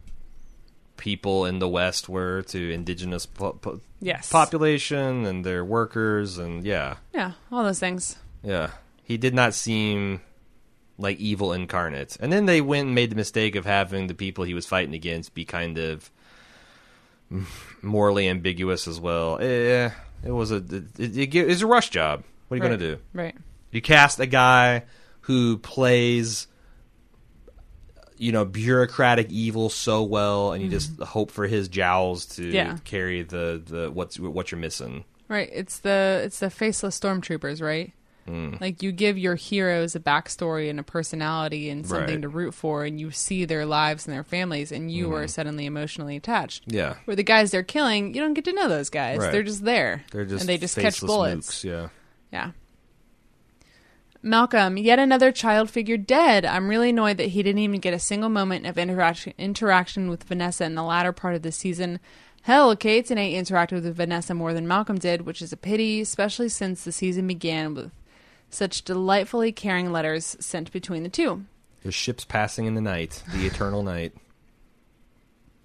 [0.96, 4.30] people in the West were to indigenous po- po- Yes.
[4.30, 8.16] population and their workers, and yeah, Yeah, all those things.
[8.42, 8.70] Yeah.
[9.04, 10.20] He did not seem
[10.98, 12.16] like evil incarnate.
[12.20, 14.94] And then they went and made the mistake of having the people he was fighting
[14.94, 16.10] against be kind of
[17.82, 19.38] morally ambiguous as well.
[19.40, 19.90] Eh,
[20.24, 22.22] it was a it, it, it was a rush job.
[22.48, 22.68] What are you Right.
[22.68, 23.02] going to do?
[23.12, 23.34] Right.
[23.72, 24.84] You cast a guy
[25.26, 26.46] who plays
[28.18, 32.54] you know bureaucratic evil so well and you just hope for his jowls to Mm-hmm.
[32.54, 32.76] Yeah.
[32.84, 35.04] carry the the what's what you're missing.
[35.28, 35.50] Right.
[35.52, 37.92] It's the it's the faceless stormtroopers, right?
[38.28, 38.60] Mm.
[38.60, 42.22] Like you give your heroes a backstory and a personality and something Right.
[42.22, 45.14] to root for, and you see their lives and their families, and you Mm-hmm.
[45.14, 46.64] are suddenly emotionally attached.
[46.66, 46.96] Yeah.
[47.04, 49.18] Where the guys they're killing, you don't get to know those guys.
[49.18, 49.30] Right.
[49.30, 50.04] They're just there.
[50.10, 51.48] They're just and they just catch bullets.
[51.60, 51.88] mooks, yeah.
[52.32, 52.50] Yeah.
[54.22, 56.44] Malcolm, yet another child figure dead.
[56.44, 60.24] I'm really annoyed that he didn't even get a single moment of interaction interaction with
[60.24, 62.00] Vanessa in the latter part of the season.
[62.42, 66.00] Hell, Kate and I interacted with Vanessa more than Malcolm did, which is a pity,
[66.00, 67.90] especially since the season began with
[68.50, 71.44] such delightfully caring letters sent between the two.
[71.82, 74.12] The ships passing in the night, the eternal night,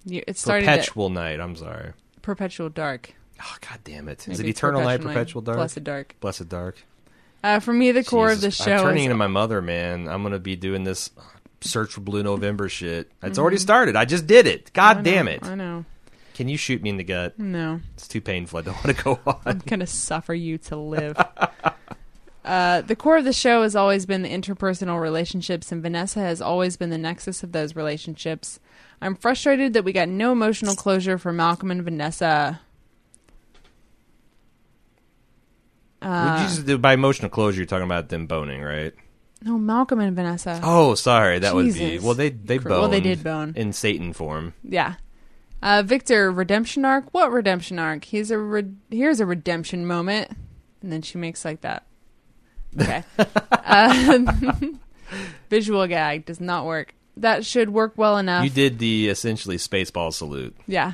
[0.05, 1.39] You- It started at perpetual night.
[1.39, 1.93] I'm sorry.
[2.21, 3.13] perpetual dark.
[3.43, 4.21] Oh God damn it!
[4.21, 6.15] Is Maybe it it's eternal night, perpetual perpetual dark, Blessed dark.
[6.19, 6.77] blessed dark?
[7.43, 10.07] Uh, for me, the core of the show I'm turning is into my mother, man.
[10.07, 11.09] I'm gonna be doing this
[11.61, 13.11] search for Blue November shit.
[13.23, 13.95] It's already started.
[13.95, 14.71] I just did it.
[14.73, 15.03] God Mm-hmm.
[15.03, 15.43] Damn it!
[15.45, 15.85] I know.
[16.33, 17.37] Can you shoot me in the gut?
[17.37, 17.81] No.
[17.93, 18.59] It's too painful.
[18.59, 19.39] I don't want to go on.
[19.45, 21.17] I'm gonna suffer you to live.
[22.45, 26.41] uh, the core of the show has always been the interpersonal relationships, and Vanessa has
[26.41, 28.59] always been the nexus of those relationships.
[29.01, 32.61] I'm frustrated that we got no emotional closure for Malcolm and Vanessa.
[35.89, 37.57] Would Uh, you by emotional closure?
[37.57, 38.93] You're talking about them boning, right?
[39.43, 40.59] no, Malcolm and Vanessa.
[40.63, 41.39] Oh, sorry.
[41.39, 42.13] That would be well.
[42.13, 42.69] They they boned.
[42.69, 43.53] well, they did bone.
[43.55, 44.53] in Satan form.
[44.63, 44.95] Yeah.
[45.63, 47.13] Uh, Victor, redemption arc?
[47.13, 48.05] What redemption arc?
[48.05, 50.31] Here's a re- here's a redemption moment,
[50.81, 51.85] and then she makes like that.
[52.79, 53.03] Okay.
[53.51, 54.19] uh,
[55.49, 56.95] visual gag does not work.
[57.17, 58.43] that should work well enough.
[58.43, 60.55] You did the essentially spaceball salute.
[60.67, 60.93] Yeah.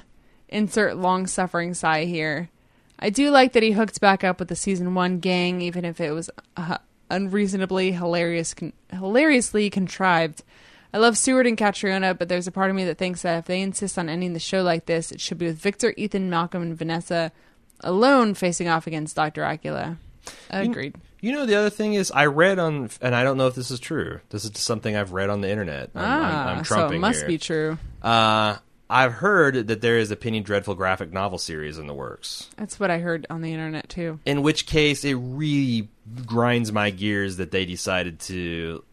[0.50, 2.50] Insert long suffering sigh here.
[3.00, 6.02] I do like that he hooked back up with the season one gang, even if
[6.02, 6.78] it was uh,
[7.10, 10.44] unreasonably hilarious, con- hilariously contrived.
[10.94, 13.46] I love Stewart and Catriona, but there's a part of me that thinks that if
[13.46, 16.62] they insist on ending the show like this, it should be with Victor, Ethan, Malcolm,
[16.62, 17.32] and Vanessa
[17.82, 19.44] alone facing off against Dr.
[19.44, 19.98] Acula.
[20.50, 20.96] Agreed.
[21.20, 23.72] You know, the other thing is, I read on, and I don't know if this
[23.72, 24.22] is true.
[24.30, 25.90] This is something I've read on the internet.
[25.96, 27.28] I'm, ah, I'm, I'm so it must here.
[27.28, 27.78] be true.
[28.02, 28.58] Uh,
[28.90, 32.50] I've heard that there is a Penny Dreadful graphic novel series in the works.
[32.58, 34.20] That's what I heard on the internet too.
[34.26, 35.90] In which case, it really
[36.26, 38.84] grinds my gears that they decided to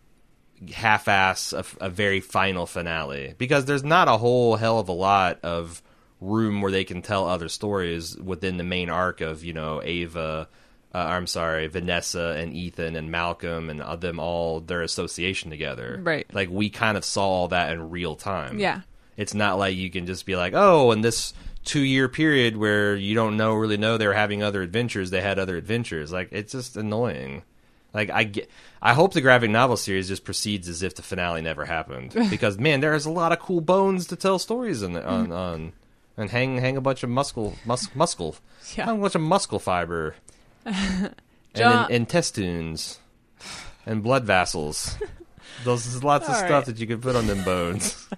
[0.73, 5.39] half-ass a, a very final finale because there's not a whole hell of a lot
[5.43, 5.83] of
[6.21, 10.49] room where they can tell other stories within the main arc of you know Ava.
[10.95, 15.99] Uh, I'm sorry, Vanessa and Ethan and Malcolm and uh, them all their association together.
[16.01, 16.25] Right.
[16.33, 18.61] Like we kind of saw all that in real time.
[18.61, 18.83] Yeah.
[19.17, 22.95] It's not like you can just be like, oh, in this two year period where
[22.95, 26.13] you don't know really know they were having other adventures, they had other adventures.
[26.13, 27.43] Like it's just annoying.
[27.93, 28.51] Like I get,
[28.83, 32.59] I hope the graphic novel series just proceeds as if the finale never happened because
[32.59, 35.07] man, there's a lot of cool bones to tell stories in the, mm.
[35.07, 35.73] on on
[36.17, 38.37] and hang hang a bunch of muscle mus, muscle
[38.77, 38.87] Yeah.
[38.87, 40.15] hang a bunch of muscle fiber
[40.65, 41.15] and
[41.55, 42.99] in, intestines
[43.87, 44.97] and blood vessels.
[45.65, 48.09] Those there's lots of All stuff that you can put on them bones.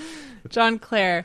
[0.48, 1.24] John Clare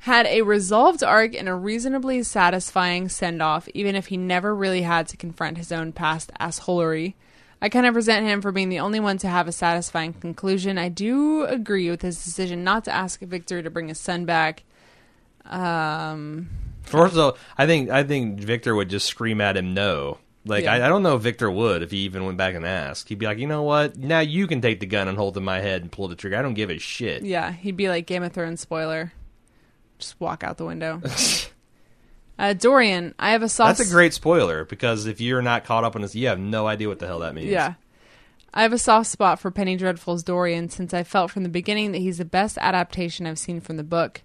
[0.00, 4.82] had a resolved arc and a reasonably satisfying send off, even if he never really
[4.82, 7.14] had to confront his own past assholery.
[7.60, 10.76] I kind of resent him for being the only one to have a satisfying conclusion.
[10.78, 14.64] I do agree with his decision not to ask Victor to bring his son back.
[15.44, 16.48] Um,
[16.82, 20.18] First of all, I think I think Victor would just scream at him no.
[20.44, 20.74] Like Yeah.
[20.74, 23.08] I, I don't know if Victor would if he even went back and asked.
[23.08, 23.96] He'd be like, you know what?
[23.96, 26.16] Now you can take the gun and hold it in my head and pull the
[26.16, 26.36] trigger.
[26.36, 27.22] I don't give a shit.
[27.22, 29.12] yeah, he'd be like Game of Thrones spoiler.
[29.98, 31.00] Just walk out the window.
[32.38, 33.78] uh, Dorian, I have a soft.
[33.78, 36.66] That's a great spoiler because if you're not caught up on this, you have no
[36.66, 37.50] idea what the hell that means.
[37.50, 37.74] Yeah.
[38.54, 41.92] I have a soft spot for Penny Dreadful's Dorian since I felt from the beginning
[41.92, 44.22] that he's the best adaptation I've seen from the book.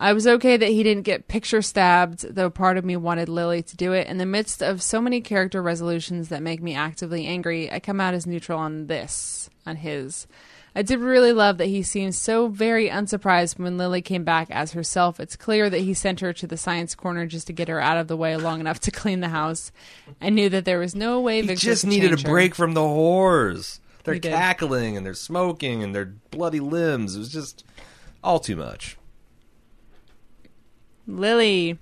[0.00, 3.62] I was okay that he didn't get picture stabbed, though part of me wanted Lily
[3.64, 4.06] to do it.
[4.06, 8.00] In the midst of so many character resolutions that make me actively angry, I come
[8.00, 10.28] out as neutral on this, on his.
[10.76, 14.70] I did really love that he seemed so very unsurprised when Lily came back as
[14.72, 15.18] herself.
[15.18, 17.96] It's clear that he sent her to the science corner just to get her out
[17.96, 19.72] of the way long enough to clean the house.
[20.20, 22.28] I knew that there was no way He Victor just needed a her.
[22.28, 23.80] break from the whores.
[24.04, 27.16] They're cackling and they're smoking and they're bloody limbs.
[27.16, 27.64] It was just
[28.22, 28.97] all too much.
[31.08, 31.78] Lily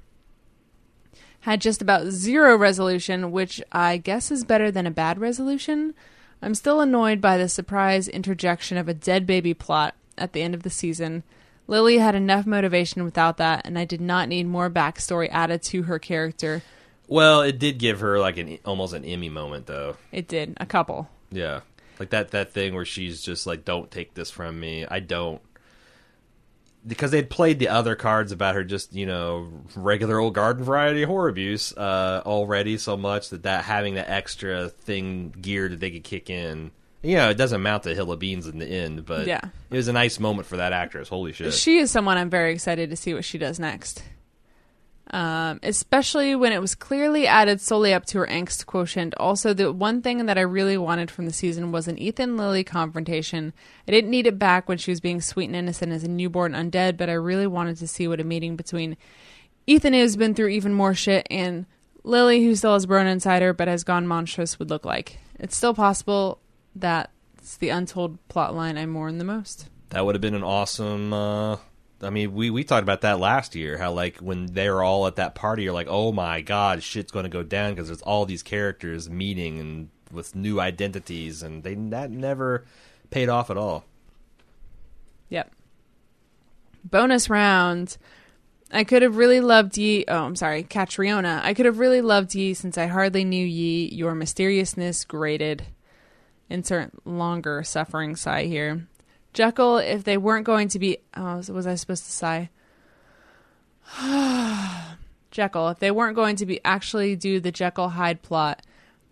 [1.40, 5.94] had just about zero resolution, which I guess is better than a bad resolution.
[6.40, 10.54] I'm still annoyed by the surprise interjection of a dead baby plot at the end
[10.54, 11.22] of the season.
[11.66, 15.82] Lily had enough motivation without that, and I did not need more backstory added to
[15.84, 16.62] her character.
[17.08, 19.96] Well, it did give her like an almost an Emmy moment though.
[20.12, 21.08] It did, a couple.
[21.30, 21.60] Yeah.
[21.98, 24.86] Like that that thing where she's just like don't take this from me.
[24.86, 25.40] I don't
[26.86, 31.02] because they'd played the other cards about her just, you know, regular old garden variety
[31.02, 35.90] horror abuse uh already so much that that having that extra thing gear that they
[35.90, 36.70] could kick in.
[37.02, 39.40] You know, it doesn't amount to hill of beans in the end, but Yeah.
[39.70, 41.08] it was a nice moment for that actress.
[41.08, 41.52] Holy shit.
[41.54, 44.02] She is someone I'm very excited to see what she does next.
[45.12, 49.14] Um, especially when it was clearly added solely up to her angst quotient.
[49.18, 52.64] Also, the one thing that I really wanted from the season was an Ethan Lily
[52.64, 53.52] confrontation.
[53.86, 56.52] I didn't need it back when she was being sweet and innocent as a newborn
[56.52, 58.96] undead, but I really wanted to see what a meeting between
[59.68, 61.66] Ethan, who's been through even more shit, and
[62.02, 65.18] Lily, who still has Brona inside her but has gone monstrous, would look like.
[65.38, 66.40] It's still possible
[66.74, 69.68] that's the untold plot line I mourn the most.
[69.90, 71.12] That would have been an awesome.
[71.12, 71.56] Uh,
[72.02, 73.78] I mean, we we talked about that last year.
[73.78, 77.10] How like when they were all at that party, you're like, oh my god, shit's
[77.10, 81.62] going to go down because there's all these characters meeting and with new identities, and
[81.62, 82.64] they that never
[83.10, 83.84] paid off at all.
[85.30, 85.52] Yep.
[86.84, 87.96] Bonus round.
[88.72, 90.04] I could have really loved ye.
[90.08, 91.40] Oh, I'm sorry, Catriona.
[91.42, 93.88] I could have really loved ye since I hardly knew ye.
[93.88, 95.66] Your mysteriousness grated.
[96.50, 98.86] Insert longer suffering sigh here.
[99.36, 100.96] Jekyll, if they weren't going to be.
[101.14, 102.48] Oh, was I supposed to sigh?
[105.30, 108.62] Jekyll, if they weren't going to be actually do the Jekyll Hyde plot,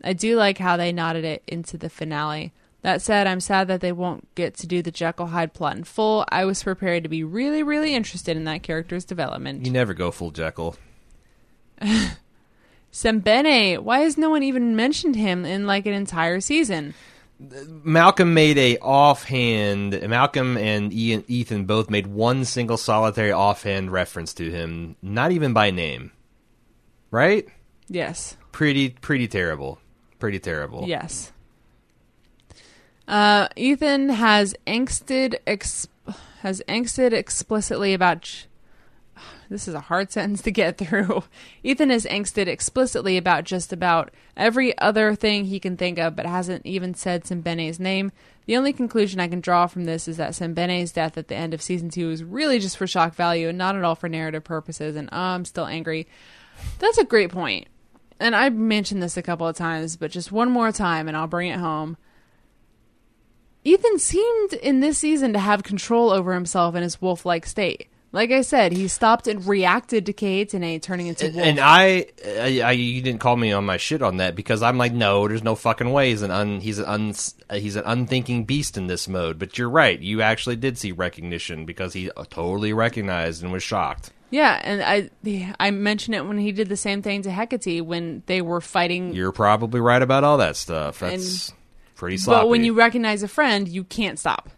[0.03, 2.55] I do like how they knotted it into the finale.
[2.81, 5.85] That said, I'm sad that they won't get to do the Jekyll Hyde plot in
[5.85, 6.25] full.
[6.31, 9.67] I was prepared to be really, really interested in that character's development.
[9.67, 10.77] You never go full Jekyll.
[12.93, 16.95] Sembene, why has no one even mentioned him in like an entire season?
[17.39, 20.01] Malcolm made a offhand.
[20.09, 25.53] Malcolm and Ian, Ethan both made one single solitary offhand reference to him, not even
[25.53, 26.13] by name.
[27.11, 27.47] Right?
[27.89, 28.37] Yes.
[28.53, 29.79] Pretty, pretty terrible.
[30.19, 30.85] Pretty terrible.
[30.87, 31.33] Yes.
[33.07, 35.89] Uh, Ethan has angsted ex-
[36.41, 38.23] has angsted explicitly about.
[38.23, 38.47] Ch-
[39.49, 41.25] this is a hard sentence to get through.
[41.63, 46.27] Ethan has angsted explicitly about just about every other thing he can think of, but
[46.27, 48.13] hasn't even said Sembene's name.
[48.47, 51.55] The only conclusion I can draw from this is that Sembene's death at the end
[51.55, 54.45] of season two is really just for shock value and not at all for narrative
[54.45, 54.97] purposes.
[54.97, 56.07] And uh, I'm still angry.
[56.79, 57.69] That's a great point.
[58.21, 61.27] And I've mentioned this a couple of times, but just one more time and I'll
[61.27, 61.97] bring it home.
[63.65, 67.89] Ethan seemed in this season to have control over himself in his wolf like state.
[68.15, 71.37] Like I said, he stopped and reacted to Kaetenay turning into wolf.
[71.37, 74.79] And I, I, I, you didn't call me on my shit on that because I'm
[74.79, 76.11] like, no, there's no fucking way.
[76.11, 77.15] He's an un, he's an un,
[77.51, 79.41] uh, he's an unthinking beast in this mode.
[79.41, 79.99] But you're right.
[79.99, 84.13] You actually did see recognition because he uh, totally recognized and was shocked.
[84.31, 85.11] yeah, and I
[85.59, 89.13] I mentioned it when he did the same thing to Hecate when they were fighting.
[89.13, 91.01] You're probably right about all that stuff.
[91.01, 91.53] That's
[91.97, 92.43] pretty sloppy.
[92.43, 94.51] but when you recognize a friend, you can't stop.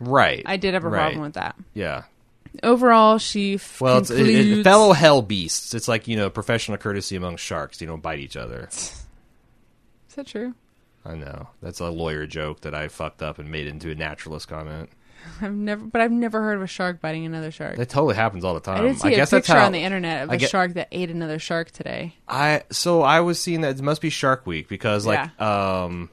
[0.00, 0.98] right, I did have a right.
[0.98, 1.54] problem with that.
[1.74, 2.02] Yeah.
[2.62, 5.74] Overall, she f- Well, it's, it, it, fellow hell beasts.
[5.74, 7.80] It's like you know, professional courtesy among sharks.
[7.80, 8.68] You don't bite each other.
[8.70, 9.04] Is
[10.16, 10.54] that true?
[11.04, 14.48] I know that's a lawyer joke that I fucked up and made into a naturalist
[14.48, 14.90] comment.
[15.42, 17.76] I've never, but I've never heard of a shark biting another shark.
[17.76, 18.80] That totally happens all the time.
[18.84, 20.50] I did see a guess picture that's how on the internet of I a get-
[20.50, 22.14] shark that ate another shark today.
[22.28, 26.10] I so I was seeing that it must be Shark Week because like um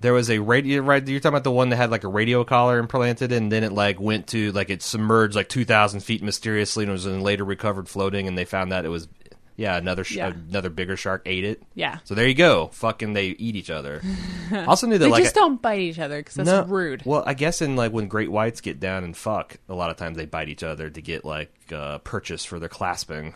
[0.00, 2.44] there was a radio right you're talking about the one that had like a radio
[2.44, 6.84] collar implanted and then it like went to like it submerged like 2000 feet mysteriously
[6.84, 9.08] and was then later recovered floating and they found that it was
[9.56, 10.32] yeah another sh- Yeah.
[10.48, 14.02] another bigger shark ate it Yeah, so there you go fucking they eat each other
[14.52, 17.02] also knew that they like just don't bite each other because that's no, rude.
[17.06, 19.96] Well, I guess in like when great whites get down and fuck, a lot of
[19.96, 23.34] times they bite each other to get like uh, purchase for their clasping.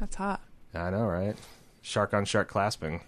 [0.00, 0.40] That's hot.
[0.74, 1.36] I know, right?
[1.80, 3.00] Shark on shark clasping.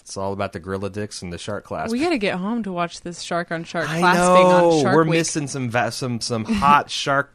[0.00, 1.92] It's all about the gorilla dicks and the shark clasping.
[1.98, 4.70] We got to get home to watch this shark on shark I clasping know.
[4.72, 5.10] on Shark We're Week.
[5.12, 7.34] missing some va- some some hot shark.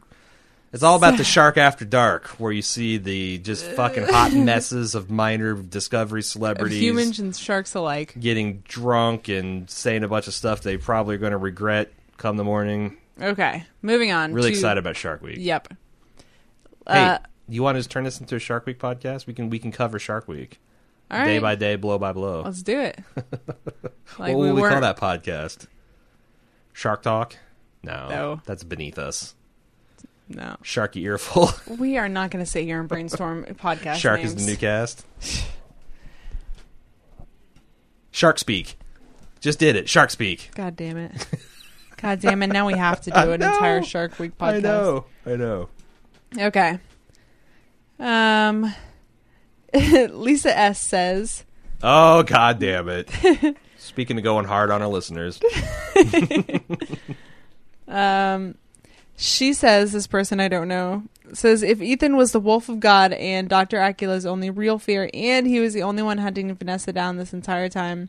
[0.72, 4.94] It's all about the shark after dark, where you see the just fucking hot messes
[4.94, 8.14] of minor discovery of celebrities humans and sharks alike.
[8.18, 12.36] getting drunk and saying a bunch of stuff they probably are going to regret come
[12.36, 12.96] the morning.
[13.22, 14.34] Okay, moving on.
[14.34, 15.36] Really to- excited about Shark Week.
[15.38, 15.68] Yep.
[16.88, 19.26] Hey, Uh, you want to just turn this into a Shark Week podcast?
[19.26, 20.60] We can we can cover Shark Week
[21.10, 22.42] all right, day by day, blow by blow.
[22.42, 22.98] let's do it.
[24.18, 25.66] Like what we would we call that podcast?
[26.72, 27.36] Shark Talk?
[27.82, 28.40] No, No.
[28.46, 29.34] that's beneath us.
[30.28, 31.50] No, Sharky Earful.
[31.78, 33.96] we are not going to sit here and brainstorm podcast.
[33.96, 34.34] Shark names.
[34.34, 35.04] is the new cast.
[38.10, 38.78] Shark Speak.
[39.40, 39.88] Just did it.
[39.88, 40.50] Shark Speak.
[40.54, 41.26] God damn it.
[41.96, 42.48] God damn it.
[42.48, 44.54] Now we have to do an entire Shark Week podcast.
[44.56, 45.04] I know.
[45.26, 45.68] I know.
[46.38, 46.78] Okay.
[47.98, 48.72] Um,
[50.10, 51.44] Lisa S says,
[51.82, 53.10] Oh god damn it.
[53.76, 55.40] Speaking of going hard on our listeners.
[57.88, 58.54] um,
[59.16, 63.12] she says, this person I don't know, says, if Ethan was the wolf of God
[63.12, 63.78] and Dr.
[63.78, 67.68] Acula's only real fear and he was the only one hunting Vanessa down this entire
[67.68, 68.08] time,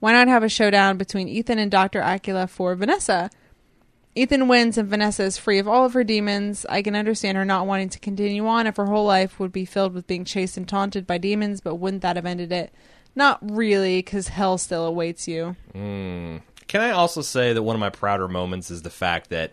[0.00, 2.00] why not have a showdown between Ethan and Dr.
[2.00, 3.30] Acula for Vanessa?
[4.16, 6.64] Ethan wins and Vanessa is free of all of her demons.
[6.68, 9.64] I can understand her not wanting to continue on if her whole life would be
[9.64, 12.72] filled with being chased and taunted by demons, but wouldn't that have ended it?
[13.16, 15.56] Not really, because hell still awaits you.
[15.74, 16.42] Mm.
[16.68, 19.52] Can I also say that one of my prouder moments is the fact that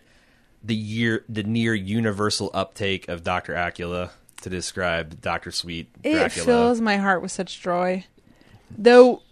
[0.62, 4.10] the year, the near universal uptake of Doctor Acula
[4.42, 8.04] to describe Doctor Sweet It fills my heart with such joy.
[8.76, 9.22] Though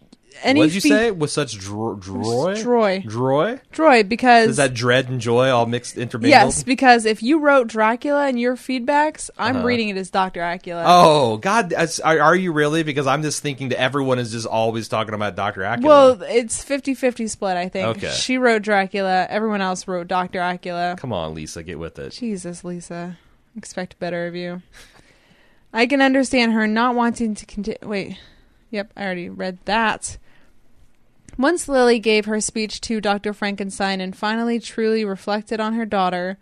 [0.43, 1.11] any what did you fe- say?
[1.11, 3.05] With such dro- droy, Droy.
[3.05, 3.61] droy?
[3.73, 6.31] Joy because Is that dread and joy all mixed intermingled?
[6.31, 9.67] yes, because if you wrote Dracula in your feedbacks, I'm Uh-huh.
[9.67, 10.85] reading it as Doctor Acula.
[10.87, 11.73] Oh God,
[12.05, 12.83] are, are you really?
[12.83, 15.83] Because I'm just thinking that everyone is just always talking about Doctor Acula.
[15.83, 17.99] Well, it's 50-50 split, I think.
[17.99, 18.11] Okay.
[18.11, 20.97] She wrote Dracula, everyone else wrote Doctor Acula.
[20.99, 22.11] come on, Lisa, get with it.
[22.11, 23.19] Jesus, Lisa.
[23.57, 24.63] Expect better of you.
[25.73, 27.79] I can understand her not wanting to continue.
[27.83, 28.17] Wait.
[28.71, 30.19] Yep, I already read that.
[31.37, 33.33] Once Lily gave her speech to Dr.
[33.33, 36.39] Frankenstein and finally truly reflected on her daughter,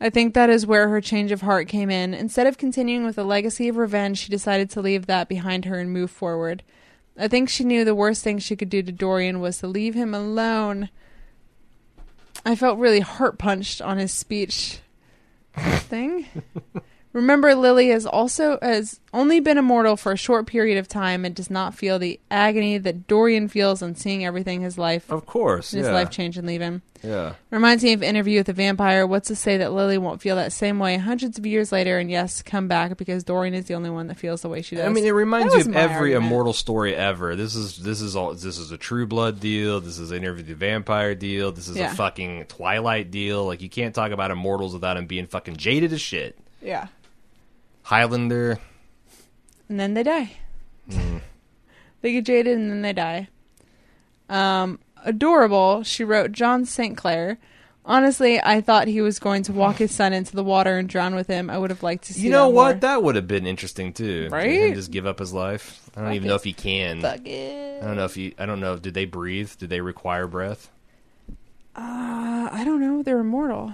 [0.00, 2.14] I think that is where her change of heart came in.
[2.14, 5.78] Instead of continuing with a legacy of revenge, she decided to leave that behind her
[5.78, 6.62] and move forward.
[7.18, 9.94] I think she knew the worst thing she could do to Dorian was to leave
[9.94, 10.88] him alone.
[12.44, 14.78] I felt really heart punched on his speech
[15.56, 16.26] thing.
[17.14, 21.34] Remember, Lily has also has only been immortal for a short period of time and
[21.34, 25.70] does not feel the agony that Dorian feels on seeing everything his life Of course,
[25.70, 26.82] his yeah, life change and leave him.
[27.02, 27.32] yeah.
[27.50, 29.06] Reminds me of Interview with a Vampire.
[29.06, 32.10] What's to say that Lily won't feel that same way hundreds of years later and
[32.10, 34.84] yes, come back because Dorian is the only one that feels the way she does.
[34.84, 36.26] I mean, it reminds That you was of my every argument.
[36.26, 37.34] immortal story ever.
[37.36, 38.34] This is this is all.
[38.34, 39.80] This is a True Blood deal.
[39.80, 41.52] This is an Interview with the Vampire deal.
[41.52, 41.90] This is Yeah.
[41.90, 43.46] a fucking Twilight deal.
[43.46, 46.36] Like you can't talk about immortals without them being fucking jaded as shit.
[46.60, 46.88] yeah.
[47.88, 48.58] Highlander.
[49.70, 50.32] and then they die.
[50.92, 51.18] Hmm.
[52.02, 53.28] they get jaded and then they die.
[54.28, 55.82] Um, adorable.
[55.84, 56.98] She wrote John St.
[56.98, 57.38] Clair.
[57.86, 61.14] Honestly, I thought he was going to walk his son into the water and drown
[61.14, 61.48] with him.
[61.48, 62.20] I would have liked to see.
[62.24, 62.64] You know that what?
[62.74, 62.80] more.
[62.80, 64.28] That would have been interesting too.
[64.30, 64.74] Right?
[64.74, 65.88] Just give up his life.
[65.96, 66.28] I don't Fuck even it.
[66.28, 67.00] know if he can.
[67.00, 67.82] Fuck it.
[67.82, 68.34] I don't know if he.
[68.38, 68.76] I don't know.
[68.76, 69.52] Did they breathe?
[69.56, 70.68] Did they require breath?
[71.74, 73.02] Uh, I don't know.
[73.02, 73.72] They're immortal.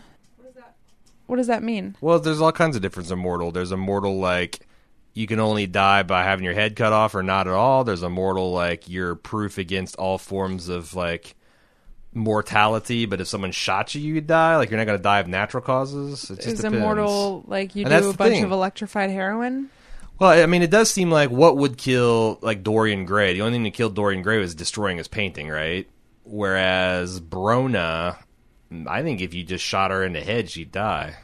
[1.26, 1.96] What does that mean?
[2.00, 3.50] Well, there's all kinds of different immortal.
[3.50, 4.60] There's immortal like
[5.14, 7.84] you can only die by having your head cut off or not at all.
[7.84, 11.34] There's immortal like you're proof against all forms of like
[12.12, 14.56] mortality, but if someone shot you, you'd die.
[14.56, 16.30] Like you're not going to die of natural causes.
[16.30, 16.76] It just Is depends.
[16.76, 18.44] immortal like you And do a bunch thing.
[18.44, 19.70] of electrified heroin?
[20.18, 23.32] Well, I mean, it does seem like what would kill like Dorian Gray.
[23.34, 25.88] The only thing that killed Dorian Gray was destroying his painting, right?
[26.22, 28.16] Whereas Brona,
[28.88, 31.16] I think if you just shot her in the head, she'd die.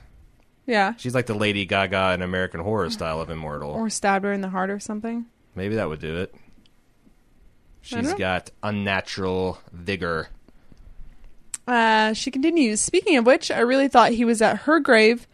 [0.67, 0.95] Yeah.
[0.97, 3.71] She's like the Lady Gaga in American Horror style of immortal.
[3.71, 5.27] Or stabbed her in the heart or something.
[5.55, 6.35] Maybe that would do it.
[7.83, 8.17] She's know.
[8.17, 10.29] got unnatural vigor.
[11.67, 12.81] Uh, she continues.
[12.81, 15.27] Speaking of which, I really thought he was at her grave.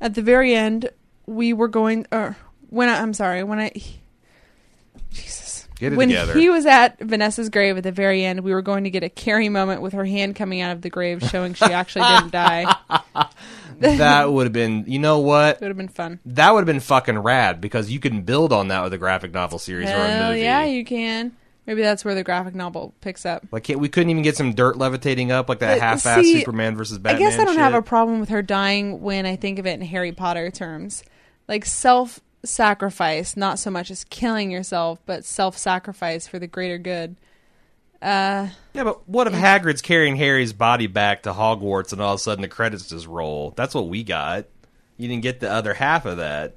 [0.00, 0.90] At the very end,
[1.26, 2.06] we were going.
[2.10, 2.36] Or
[2.70, 3.72] when I, I'm sorry, when I.
[5.12, 5.41] Jesus.
[5.82, 6.34] Get it when together.
[6.38, 9.08] he was at Vanessa's grave at the very end, we were going to get a
[9.08, 12.72] Carrie moment with her hand coming out of the grave, showing she actually didn't die.
[13.80, 15.56] that would have been, you know what?
[15.56, 16.20] It would have been fun.
[16.24, 19.32] That would have been fucking rad because you can build on that with a graphic
[19.32, 20.42] novel series or a Hell movie.
[20.42, 21.36] yeah, you can.
[21.66, 23.44] Maybe that's where the graphic novel picks up.
[23.50, 26.76] Like, we couldn't even get some dirt levitating up like that uh, half-ass see, Superman
[26.76, 27.26] versus Batman.
[27.26, 29.72] I guess I don't have a problem with her dying when I think of it
[29.72, 31.02] in Harry Potter terms.
[31.48, 36.78] Like self sacrifice, not so much as killing yourself, but self sacrifice for the greater
[36.78, 37.16] good.
[38.00, 42.20] Uh, Yeah, but what if Hagrid's carrying Harry's body back to Hogwarts and all of
[42.20, 43.52] a sudden the credits just roll?
[43.56, 44.46] That's what we got.
[44.96, 46.54] You didn't get the other half of that.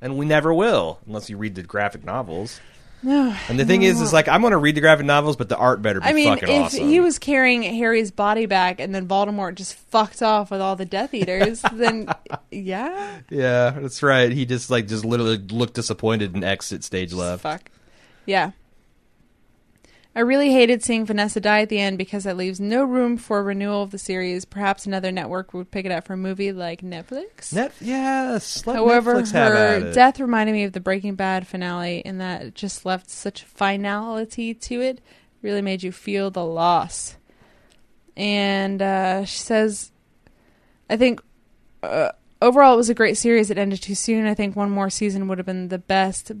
[0.00, 2.60] And we never will, unless you read the graphic novels.
[3.02, 3.36] No.
[3.48, 5.56] And the thing is, is like I'm going to read the graphic novels, but the
[5.56, 6.88] art better be I mean, fucking if awesome.
[6.88, 10.84] he was carrying Harry's body back and then Voldemort just fucked off with all the
[10.84, 12.08] Death Eaters, then
[12.50, 14.30] yeah, yeah, that's right.
[14.30, 17.42] He just like just literally looked disappointed and exit stage left.
[17.42, 17.70] fuck,
[18.26, 18.52] yeah.
[20.14, 23.38] I really hated seeing Vanessa die at the end because that leaves no room for
[23.38, 24.44] a renewal of the series.
[24.44, 27.52] Perhaps another network would pick it up for a movie like Netflix.
[27.52, 28.62] Net, yes.
[28.62, 32.84] However, Netflix her death reminded me of the Breaking Bad finale in that it just
[32.84, 35.00] left such finality to it.
[35.40, 37.16] Really made you feel the loss.
[38.14, 39.92] And uh, she says,
[40.90, 41.22] I think
[41.82, 43.50] uh, overall it was a great series.
[43.50, 44.26] It ended too soon.
[44.26, 46.32] I think one more season would have been the best,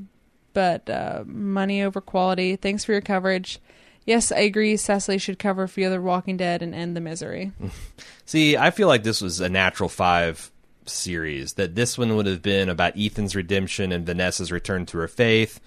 [0.52, 2.56] but uh, money over quality.
[2.56, 3.58] Thanks for your coverage.
[4.04, 4.76] Yes, I agree.
[4.76, 7.52] Cecily should cover Fear the Walking Dead and end the misery.
[8.26, 10.50] See, I feel like this was a natural five
[10.86, 11.54] series.
[11.54, 15.60] That this one would have been about Ethan's redemption and Vanessa's return to her faith.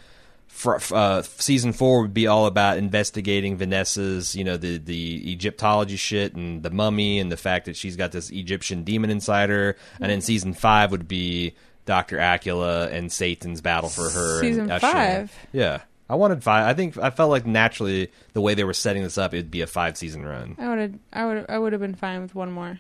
[0.48, 5.98] For, uh, season four would be all about investigating Vanessa's, you know, the the Egyptology
[5.98, 9.76] shit and the mummy and the fact that she's got this Egyptian demon inside her.
[10.00, 11.56] And then season five would be
[11.86, 14.42] Doctor Acula and Satan's battle for her.
[14.42, 15.34] Season and five?
[15.52, 15.82] yeah.
[16.08, 16.68] I wanted five.
[16.68, 19.62] I think I felt like naturally the way they were setting this up, it'd be
[19.62, 20.56] a five season run.
[20.60, 22.80] I would have, I would, I would have been fine with one more.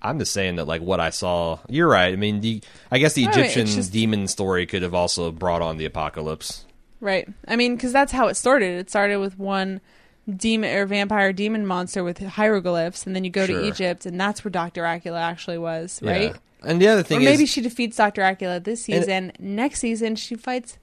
[0.00, 1.58] I'm just saying that like what I saw.
[1.68, 2.12] You're right.
[2.12, 5.32] I mean, the I guess the oh, No, Egyptian just- demon story could have also
[5.32, 6.64] brought on the apocalypse.
[7.00, 7.28] Right.
[7.48, 8.78] I mean, because that's how it started.
[8.78, 9.80] It started with one
[10.28, 13.60] demon or vampire demon monster with hieroglyphs, and then you go Sure.
[13.60, 16.30] to Egypt, and that's where Doctor Acula actually was, right?
[16.30, 16.36] Yeah.
[16.70, 19.32] And the other Or thing maybe is she defeats Doctor Acula this And- season.
[19.38, 20.78] Next season, she fights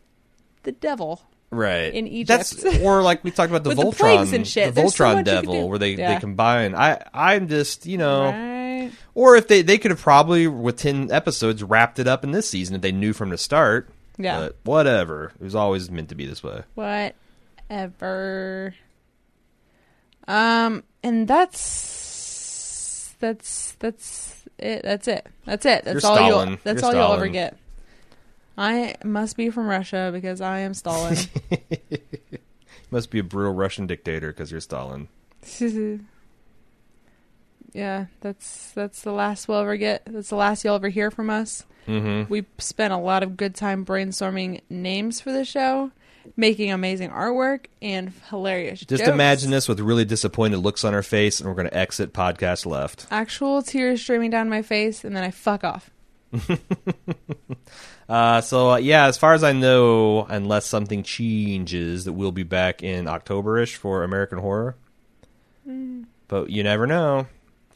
[0.64, 1.24] the devil.
[1.54, 2.28] right in Egypt.
[2.62, 4.68] That's or like we talked about the With the Voltron, plagues and shit.
[4.76, 6.14] the There's so Voltron much devil, where they Yeah.
[6.14, 6.74] they combine.
[6.76, 8.92] I I'm just you know, Right.
[9.16, 12.48] or if they they could have probably with ten episodes wrapped it up in this
[12.50, 13.90] season if they knew from the start.
[14.18, 14.40] Yeah.
[14.40, 15.34] But whatever.
[15.42, 16.62] It was always meant to be this way.
[17.70, 18.74] Whatever.
[20.32, 24.82] Um, and that's that's that's it.
[24.84, 25.28] That's it.
[25.46, 25.84] That's it.
[25.84, 26.50] That's You're all Stalin.
[26.50, 26.58] you'll.
[26.64, 27.58] That's You're all you'll ever get.
[28.58, 31.18] I must be from Russia because I am Stalin.
[32.92, 35.08] Must be a brutal Russian dictator because you're Stalin.
[37.74, 40.04] yeah, that's that's the last we'll ever get.
[40.06, 41.66] That's the last you'll ever hear from us.
[41.88, 42.30] Mm-hmm.
[42.30, 45.92] We spent a lot of good time brainstorming names for the show,
[46.36, 48.80] making amazing artwork and hilarious.
[48.80, 49.10] Just jokes.
[49.10, 52.66] imagine this with really disappointed looks on her face, and we're going to exit podcast
[52.66, 53.08] left.
[53.12, 55.90] actual tears streaming down my face, and then I fuck off.
[58.10, 62.44] Uh, so uh, yeah, as far as I know, unless something changes, that we'll be
[62.44, 64.76] back in Octoberish for American Horror.
[66.28, 67.28] But you never know.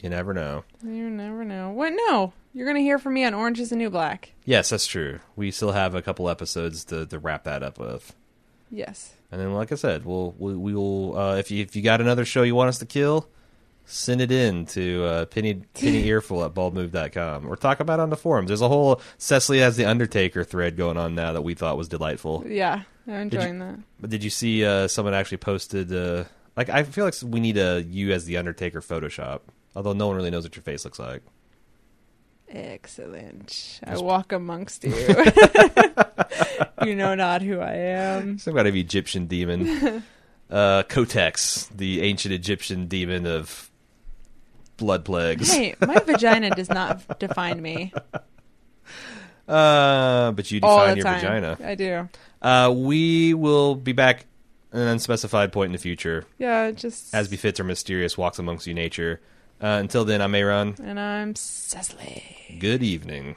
[0.04, 0.66] You never know.
[0.84, 1.72] You never know.
[1.72, 1.94] What?
[1.96, 4.34] No, you're gonna hear from me on Orange Is the New Black.
[4.44, 5.20] Yes, that's true.
[5.38, 8.14] We still have a couple episodes to, to wrap that up with.
[8.76, 9.14] Yes.
[9.32, 12.02] And then, like I said, we'll we, we will uh, if you if you got
[12.02, 13.28] another show you want us to kill,
[13.86, 18.10] send it in to uh, penny penny earful at baldmove.com or talk about it on
[18.10, 18.48] the forums.
[18.50, 21.88] There's a whole Cecily has the Undertaker thread going on now that we thought was
[21.88, 22.44] delightful.
[22.46, 23.80] Yeah, I'm Did you- enjoying that.
[24.00, 25.94] But did you see uh, someone actually posted?
[25.94, 26.26] Uh,
[26.58, 29.40] like I feel like we need a you as the Undertaker Photoshop,
[29.76, 31.22] although no one really knows what your face looks like.
[32.48, 33.80] Excellent.
[33.84, 34.94] I walk amongst you.
[36.86, 38.38] you know not who I am.
[38.38, 39.68] Some kind of Egyptian demon.
[40.50, 43.70] uh, Kotex, the ancient Egyptian demon of
[44.78, 45.52] blood plagues.
[45.52, 47.94] Hey, my vagina does not define me
[49.48, 51.20] Uh, but you define your time.
[51.22, 51.58] vagina.
[51.64, 52.10] I do.
[52.42, 54.26] Uh, we will be back
[54.74, 58.66] at an unspecified point in the future, Yeah, just as befits our mysterious walks amongst
[58.68, 59.22] you nature.
[59.62, 60.76] Uh, until then, I'm Aaron.
[60.84, 62.24] And I'm Cecily.
[62.60, 63.36] Good evening.